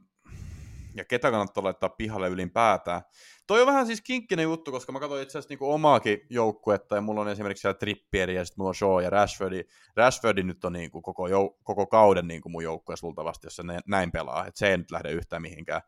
[0.96, 3.02] ja ketä kannattaa laittaa pihalle ylipäätään.
[3.48, 7.02] Toi on vähän siis kinkkinen juttu, koska mä katsoin itse asiassa niinku omaakin joukkuetta, ja
[7.02, 9.64] mulla on esimerkiksi siellä Trippieri, ja sitten mulla on Shaw ja Rashfordi.
[9.96, 14.12] Rashfordi nyt on niinku koko, jou- koko kauden niinku mun joukkue sultavasti, jos se näin
[14.12, 15.82] pelaa, että se ei nyt lähde yhtään mihinkään.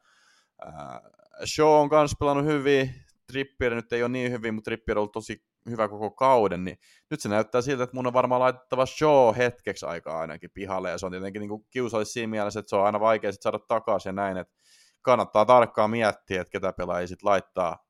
[0.68, 1.02] Äh,
[1.46, 2.94] Shaw on myös pelannut hyvin,
[3.28, 6.78] Trippier nyt ei ole niin hyvin, mutta Trippier on ollut tosi hyvä koko kauden, niin
[7.12, 10.98] nyt se näyttää siltä, että mun on varmaan laitettava Shaw hetkeksi aikaa ainakin pihalle, ja
[10.98, 14.10] se on tietenkin niin kiusallista siinä mielessä, että se on aina vaikea sit saada takaisin
[14.10, 14.54] ja näin, että
[15.02, 17.86] kannattaa tarkkaan miettiä, että ketä pelaajia sit laittaa,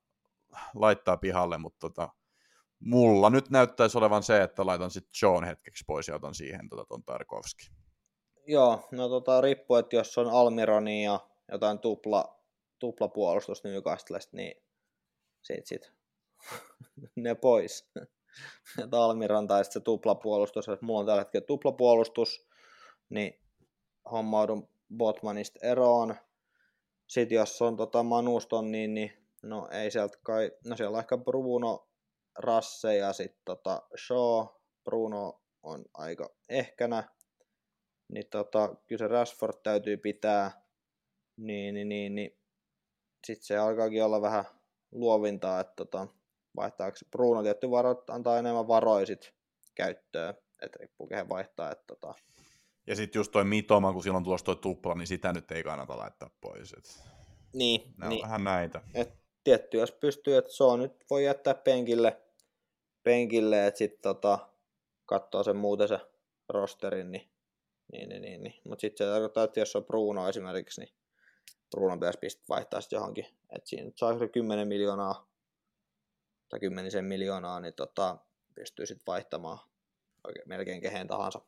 [0.76, 2.10] laittaa pihalle, mutta tota,
[2.80, 6.86] mulla nyt näyttäisi olevan se, että laitan sitten Sean hetkeksi pois ja otan siihen tota,
[6.86, 7.68] ton Tarkovski.
[8.48, 11.20] Joo, no tota, riippuu, että jos on Almironi ja
[11.52, 12.42] jotain tupla,
[12.80, 14.64] tuplapuolustus Newcastlesta, niin
[15.42, 15.92] sit, sit
[17.16, 17.92] ne pois.
[18.84, 22.48] että Almiron tai se tuplapuolustus, jos mulla on tällä hetkellä tuplapuolustus,
[23.10, 23.42] niin
[24.12, 26.16] hommaudun Botmanista eroon.
[27.08, 29.12] Sitten jos on tota Manuston, niin, niin
[29.44, 31.88] no ei sieltä kai, no siellä on ehkä Bruno,
[32.38, 34.46] Rasse ja sitten tota Shaw.
[34.84, 37.04] Bruno on aika ehkänä,
[38.12, 40.52] niin tota, kyllä se Rashford täytyy pitää,
[41.38, 42.40] niin, niin, niin, niin.
[43.28, 44.46] sitten se alkaakin olla vähän
[44.92, 46.08] luovintaa, että tota,
[46.56, 49.34] vaihtaako Bruno tietty varo, antaa enemmän varoisit
[49.76, 52.14] käyttöön, että riippuu kehen vaihtaa, että tota,
[52.88, 55.98] Ja sitten just toi Mitoma, kun silloin tulossa toi tupla, niin sitä nyt ei kannata
[55.98, 56.74] laittaa pois.
[56.74, 57.04] Et
[57.54, 58.22] niin, on niin.
[58.22, 58.82] vähän näitä.
[58.94, 59.14] Et
[59.44, 62.22] tietty, jos pystyy, että se on nyt voi jättää penkille,
[63.04, 64.40] penkille että sitten tota,
[65.06, 66.00] katsoo sen muuten se
[66.50, 67.30] rosterin, niin,
[67.92, 68.62] niin, niin, niin, niin.
[68.64, 70.94] mutta sitten se tarkoittaa, että jos on Bruno esimerkiksi, niin
[71.72, 75.30] Bruno pitäisi pistää vaihtaa sitten johonkin, että siinä nyt saa se 10 miljoonaa
[76.50, 78.18] tai kymmenisen miljoonaa, niin tota,
[78.56, 79.60] pystyy sitten vaihtamaan
[80.28, 81.42] oikein melkein kehen tahansa.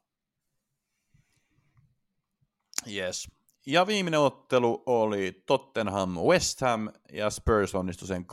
[2.88, 3.28] Yes.
[3.66, 8.26] Ja viimeinen ottelu oli Tottenham West Ham ja Spurs onnistui sen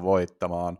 [0.00, 0.78] 2-0 voittamaan.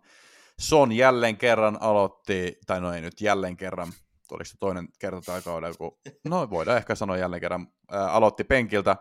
[0.60, 3.92] Son jälleen kerran aloitti, tai no ei nyt jälleen kerran,
[4.30, 8.44] oliko se toinen kerta tällä kaudella, kun, no voidaan ehkä sanoa jälleen kerran, ää, aloitti
[8.44, 8.96] penkiltä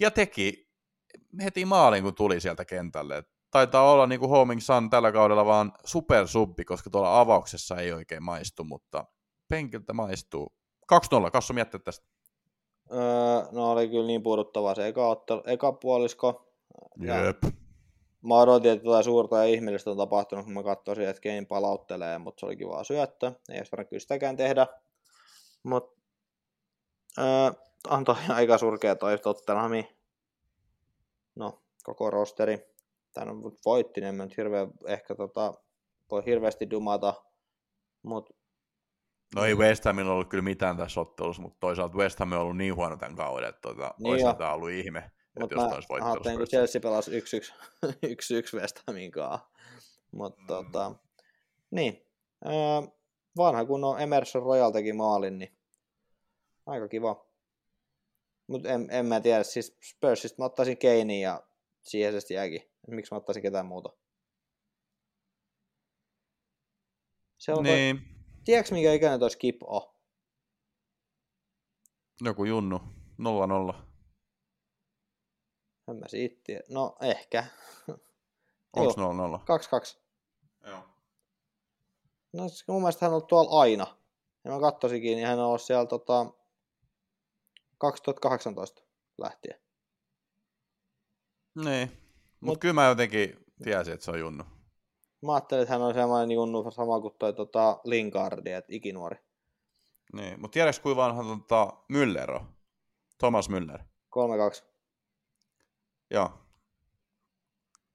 [0.00, 0.70] ja teki
[1.42, 3.24] heti maalin, kun tuli sieltä kentälle.
[3.50, 8.22] Taitaa olla niin kuin Homing Sun tällä kaudella vaan supersubbi, koska tuolla avauksessa ei oikein
[8.22, 9.04] maistu, mutta
[9.48, 10.54] penkiltä maistuu.
[11.26, 12.06] 2-0, Kassu miettiä tästä.
[12.92, 16.52] Öö, no oli kyllä niin puuduttavaa se eka, ottelu, eka puolisko.
[17.00, 17.54] Jep.
[18.22, 22.18] Mä odotin, että jotain suurta ja ihmeellistä on tapahtunut, kun mä katsoin, että Kane palauttelee,
[22.18, 23.32] mutta se olikin vaan syöttö.
[23.48, 24.66] Ei olisi varmaan kyllä sitäkään tehdä.
[25.62, 26.00] Mutta
[27.18, 27.52] öö,
[27.88, 29.96] antoi aika surkea toi Tottenhami.
[31.34, 32.58] No, koko rosteri.
[33.14, 35.54] Tän on voitti, niin en mä nyt hirveän, ehkä tota,
[36.10, 37.14] voi hirveästi dumata.
[38.02, 38.34] Mutta
[39.34, 42.56] No ei West Hamilla ollut kyllä mitään tässä ottelussa, mutta toisaalta West Ham on ollut
[42.56, 45.64] niin huono tämän kauden, että tota, Niin olisi tämä ollut ihme, että Mut jos mä
[45.64, 46.46] tämä olisi voittanut ajattelin, kun.
[46.46, 47.54] Chelsea pelasi 1-1
[47.86, 47.90] 1-1
[48.60, 49.46] West Hamin kanssa.
[50.12, 50.46] Mutta Mm.
[50.46, 50.92] tota,
[51.70, 52.06] niin.
[52.46, 52.52] Öö,
[53.36, 55.56] vanha kun on Emerson Royal teki maalin, niin
[56.66, 57.26] aika kiva.
[58.46, 61.42] Mutta en, en mä tiedä, siis Spursista mä ottaisin Keinin ja
[61.82, 62.62] siihen se jääkin.
[62.86, 63.88] Miksi mä ottaisin ketään muuta?
[67.38, 68.00] Se on niin.
[68.44, 69.82] Tiedätkö mikä ikäinen toi Skip on?
[72.20, 72.80] joku junnu,
[73.70, 73.74] 0-0.
[75.88, 76.62] En mä siitä tiedä.
[76.68, 77.46] No ehkä.
[78.76, 79.12] Onko Joo.
[79.12, 79.40] 0-0?
[80.66, 80.68] 2-2.
[80.68, 80.82] Joo.
[82.32, 83.96] No siis mun mielestä hän on ollut tuolla aina.
[84.44, 86.26] Ja mä kattosinkin, niin hän on ollut siellä tota,
[87.78, 88.82] 2018
[89.18, 89.60] lähtien.
[91.64, 91.88] Niin,
[92.40, 94.44] mutta Mut- kyllä mä jotenkin tiesin, että se on junnu.
[95.22, 99.16] Mä ajattelin, että hän on semmoinen niin sama kuin toi tota, Linkardi, että ikinuori.
[100.12, 102.46] Niin, mutta tiedätkö kuinka vanha tota, Müller on?
[103.18, 103.78] Thomas Müller.
[103.80, 104.64] 3-2.
[106.10, 106.30] Joo,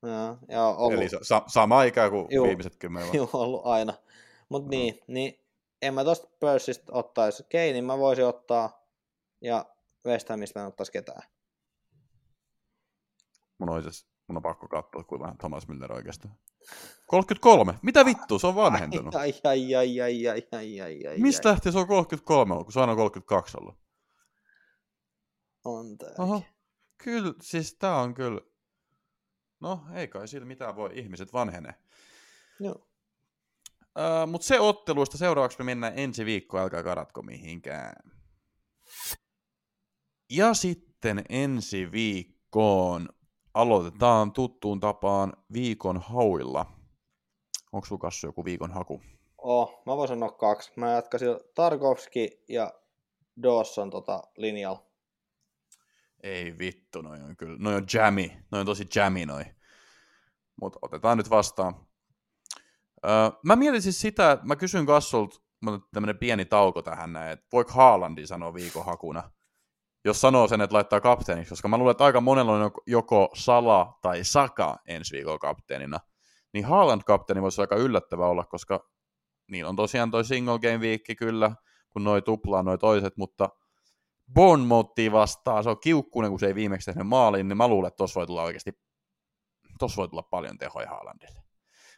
[0.03, 2.45] Ja, ja ollut, eli sa- sa- sama ikä kuin Juu.
[2.47, 3.17] viimeiset kymmenen vuotta.
[3.37, 3.93] Juu, ollut aina.
[4.49, 4.69] Mutta Mm.
[4.69, 5.39] niin, niin,
[5.81, 7.43] en mä tosta pörssistä ottaisi.
[7.49, 8.85] Keinin mä voisin ottaa,
[9.41, 9.65] ja
[10.05, 11.21] West Hamista en ottaisi ketään.
[13.57, 16.35] Mun on, itse- mun on pakko katsoa, kuinka vähän Thomas Müller oikeastaan.
[17.07, 17.79] 33.
[17.81, 19.15] Mitä vittu, se on vanhentunut.
[19.15, 22.73] Ai, ai, ai, ai, ai, ai, ai, ai, Mistä lähtien se on 33 ollut, kun
[22.73, 23.75] se on aina 32 ollut?
[25.65, 26.09] On tää.
[26.17, 26.43] Oho.
[26.97, 28.41] Kyllä, siis tää on kyllä...
[29.59, 31.73] No, ei kai sillä mitään voi, ihmiset vanhenee.
[32.59, 32.87] Joo.
[33.97, 37.95] Uh, Mutta se otteluista seuraavaksi me mennään ensi viikkoon, älkää karatko mihinkään.
[40.29, 43.09] Ja sitten ensi viikkoon
[43.55, 46.65] aloitetaan tuttuun tapaan viikon hauilla.
[47.71, 49.01] Onko sulla joku viikon haku?
[49.37, 50.71] Oh, mä voin sanoa kaksi.
[50.75, 52.73] Mä jatkaisin Tarkovski ja
[53.43, 54.85] Dawson tota linjalla.
[56.23, 59.45] Ei vittu, noin on kyllä, noin on jammy, noin on tosi jammy noin.
[60.61, 61.87] Mutta otetaan nyt vastaan.
[63.05, 63.11] Öö,
[63.43, 67.71] mä mietin siis sitä, mä kysyn Kassulta, mutta tämmönen pieni tauko tähän näin, että voiko
[67.73, 69.31] Haalandi sanoa viikon hakuna?
[70.05, 73.99] Jos sanoo sen, että laittaa kapteeniksi, koska mä luulen, että aika monella on joko Sala
[74.01, 75.99] tai Saka ensi viikon kapteenina.
[76.53, 78.89] Niin Haaland kapteeni voisi aika yllättävä olla, koska
[79.51, 81.51] niin on tosiaan toi single game viikki kyllä,
[81.89, 83.49] kun noi tuplaa noi toiset, mutta
[84.33, 87.97] Bournemouthia vastaan, se on kiukkunen, kun se ei viimeksi tehnyt maaliin, niin mä luulen, että
[87.97, 88.71] tossa voi tulla oikeasti,
[89.79, 91.44] tossa voi tulla paljon tehoja Haalandille.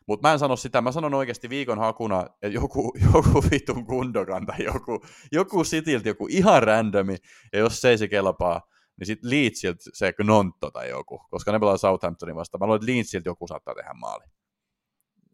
[0.08, 4.46] Mutta mä en sano sitä, mä sanon oikeasti viikon hakuna, että joku, joku vitun kundokan
[4.46, 7.16] tai joku, joku sitiltä, joku ihan randomi,
[7.54, 8.62] ja jos se ei se kelpaa,
[9.00, 12.60] niin sitten Leedsiltä se Gnonto tai joku, koska ne pelaa Southamptonin vastaan.
[12.60, 14.24] Mä luulen, että Leedsiltä joku saattaa tehdä maali.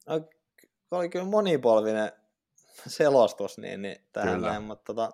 [0.08, 0.22] No,
[0.92, 2.12] oli kyllä monipolvinen
[2.88, 4.50] selostus niin, niin tähän Kyllä.
[4.50, 5.12] näin, mutta tota,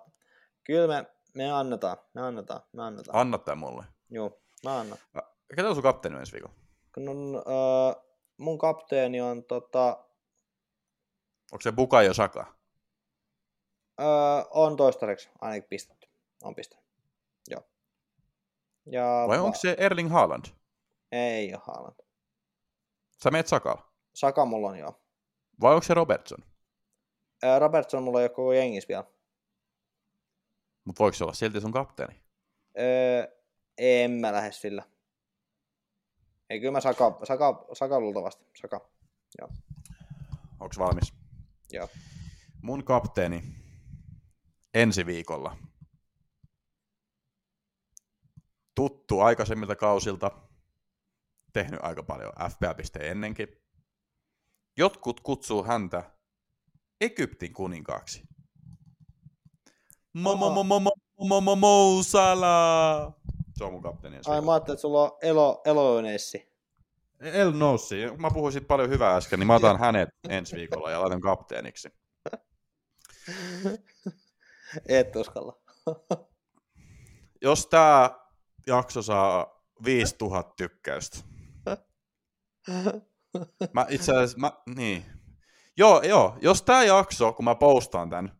[0.64, 3.20] kyllä me, me annetaan, me annetaan, me annetaan.
[3.20, 3.84] Anna tää mulle.
[4.10, 4.98] Joo, mä annan.
[5.56, 6.54] Ketä on sun kapteeni ensi viikolla?
[6.96, 8.09] On, äh,
[8.40, 10.04] mun kapteeni on tota,
[11.52, 12.40] Onko se Bukayo Saka?
[14.00, 16.08] äh, on toistaiseksi ainakin pistetty.
[16.42, 16.84] On pistetty.
[17.50, 17.62] Joo.
[18.86, 20.44] Ja Vai va- onko se Erling Haaland?
[21.12, 21.96] Ei ole Haaland.
[23.22, 23.92] Sä meet Sakalla.
[24.14, 25.00] Saka mulla on joo.
[25.60, 26.38] Vai onko se Robertson?
[27.44, 29.04] Äh, Robertson mulla ei ole koko jengissä vielä.
[30.84, 32.22] Mutta voiko se olla silti sun kapteeni?
[32.78, 33.36] Öö,
[33.78, 34.82] en mä lähde sillä.
[36.50, 38.44] Ei, kyllä mä Saka, Saka, Saka luultavasti.
[38.60, 38.90] Saka.
[40.60, 41.14] Onko valmis?
[41.72, 41.88] Joo.
[42.62, 43.42] Mun kapteeni
[44.74, 45.56] ensi viikolla.
[48.74, 50.30] Tuttu aikaisemmilta kausilta.
[51.52, 53.48] Tehnyt aika paljon FPL-pistejä ennenkin.
[54.76, 56.10] Jotkut kutsuu häntä
[57.00, 58.22] Egyptin kuninkaaksi.
[60.12, 63.19] Mo mo mo mo mo mo mo mo Salah.
[63.60, 66.52] Se on mun kapteeni Ai mä ajattelin, että sulla on Elo, Elonessi.
[67.20, 67.96] El Nossi.
[68.18, 71.88] Mä puhuin siitä paljon hyvää äsken, niin mä otan hänet ensi viikolla ja laitan kapteeniksi.
[74.88, 75.60] Et uskalla.
[77.42, 78.10] Jos tää
[78.66, 81.18] jakso saa 5000 tykkäystä.
[83.72, 85.04] Mä itse asiassa, mä, niin.
[85.76, 88.38] Joo, joo, jos tää jakso, kun mä postaan tän,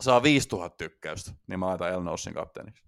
[0.00, 2.84] saa 5000 tykkäystä, niin mä laitan El Nossin kapteeniksi.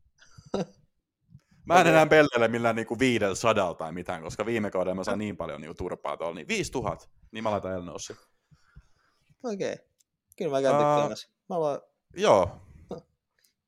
[1.67, 5.37] Mä en enää pelleile millään niinku 500 tai mitään, koska viime kaudella mä sain niin
[5.37, 8.17] paljon niinku turpaa tuolla, niin 5000, niin mä laitan El Nossin.
[9.45, 9.73] Okei.
[9.73, 9.87] Okay.
[10.37, 11.29] Kyllä mä käyn tykkäämässä.
[11.49, 11.81] Mä aloin...
[12.17, 12.61] Joo,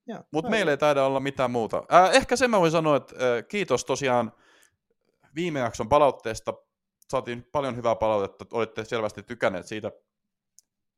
[0.09, 0.25] Joo.
[0.31, 0.51] Mutta aivan.
[0.51, 1.85] meillä ei taida olla mitään muuta.
[1.89, 4.33] Ää, ehkä sen mä voin sanoa, että ää, kiitos tosiaan
[5.35, 6.55] viime jakson palautteesta.
[7.11, 9.93] Saatiin paljon hyvää palautetta, olitte selvästi tykänneet siitä.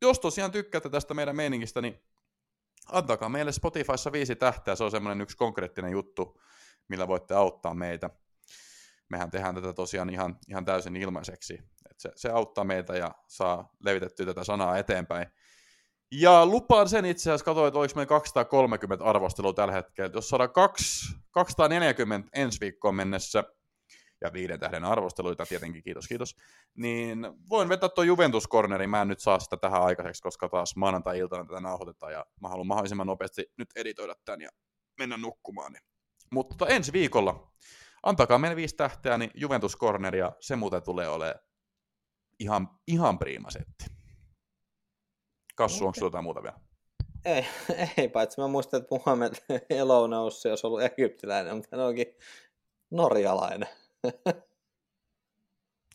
[0.02, 2.02] Jos tosiaan tykkäätte tästä meidän meiningistä, niin
[2.92, 4.76] antakaa meille Spotifyssa viisi tähteä.
[4.76, 6.40] Se on semmoinen yksi konkreettinen juttu,
[6.88, 8.10] millä voitte auttaa meitä.
[9.08, 11.54] Mehän tehdään tätä tosiaan ihan, ihan täysin ilmaiseksi.
[11.90, 15.26] Et se, se auttaa meitä ja saa levitettyä tätä sanaa eteenpäin.
[16.12, 20.06] Ja lupaan sen itse asiassa, katsoin, että oliko meillä 230 arvostelua tällä hetkellä.
[20.06, 23.44] Et Jos saadaan kaksi- 240 ensi viikkoon mennessä,
[24.20, 26.36] ja viiden tähden arvosteluita tietenkin, kiitos, kiitos,
[26.74, 28.90] niin voin vetää tuon Juventus Cornerin.
[28.90, 32.66] Mä en nyt saa sitä tähän aikaiseksi, koska taas maanantai-iltana tätä nauhoitetaan, ja mä haluan
[32.66, 34.50] mahdollisimman nopeasti nyt editoida tämän ja
[34.98, 35.72] mennä nukkumaan.
[35.72, 35.82] Niin.
[36.30, 37.52] Mutta ensi viikolla,
[38.02, 41.40] antakaa meille viisi tähteä, niin Juventus Corner, ja se muuten tulee olemaan
[42.38, 43.84] ihan, ihan priima setti.
[45.54, 45.98] Kassu, onko Okei.
[45.98, 46.60] sulla jotain muuta vielä?
[47.24, 47.46] Ei,
[47.96, 49.32] ei paitsi mä muistan, että Muhammed
[49.70, 52.06] Elonoussi olisi ollut egyptiläinen, mutta hän onkin
[52.90, 53.68] norjalainen.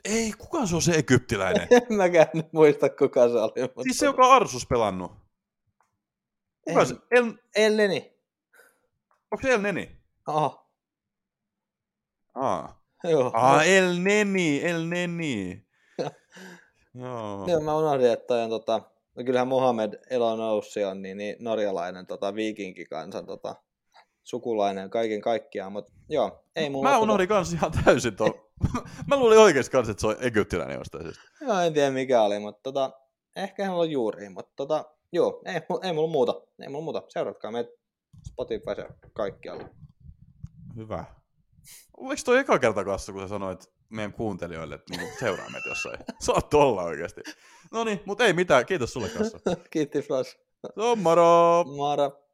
[0.06, 1.68] Ei, kuka se on se egyptiläinen?
[1.92, 3.62] en mäkään nyt muista, kuka se oli.
[3.62, 5.12] Mutta siis se, joka on Arsus pelannut.
[6.68, 6.88] Kuka En.
[6.88, 6.96] se?
[7.12, 8.14] El, Elleni.
[9.32, 9.98] onko se El Neni?
[10.28, 10.70] Oho.
[12.36, 12.82] Aa.
[13.04, 13.32] Joo.
[13.34, 15.66] Aa, El Neni, El Neni.
[17.02, 17.46] Joo.
[17.48, 18.82] Joo, mä unohdin, että on tota,
[19.16, 23.56] no kyllähän Mohamed Elonoussi on niin, niin norjalainen tota, viikinkikansan tota,
[24.26, 28.34] sukulainen kaiken kaikkiaan, mutta joo, ei mulla Mä unohdin kans ihan täysin tuon.
[29.08, 31.24] Mä luulin oikeesti kans, että se on egyptiläinen jostain syystä.
[31.24, 32.92] Tota, joo, en tiedä mikä oli, mutta tota,
[33.36, 37.52] ehkä hän on juuri, mutta tota, joo, ei, ei mulla muuta, ei mulla muuta, seuratkaa
[37.52, 37.70] meitä
[38.28, 39.70] Spotify ja kaikkialla.
[40.76, 41.06] Hyvä.
[41.98, 46.00] Oliko toi eka kerta kanssa, kun sä sanoit meidän kuuntelijoille, että niinku seuraa meitä jossain?
[46.20, 47.22] Saat olla oikeesti.
[47.72, 48.66] No niin, mutta ei mitään.
[48.66, 49.40] Kiitos sulle kanssa.
[49.72, 50.38] Kiitti Flash.
[50.76, 51.64] On moro!
[51.64, 52.25] Moro.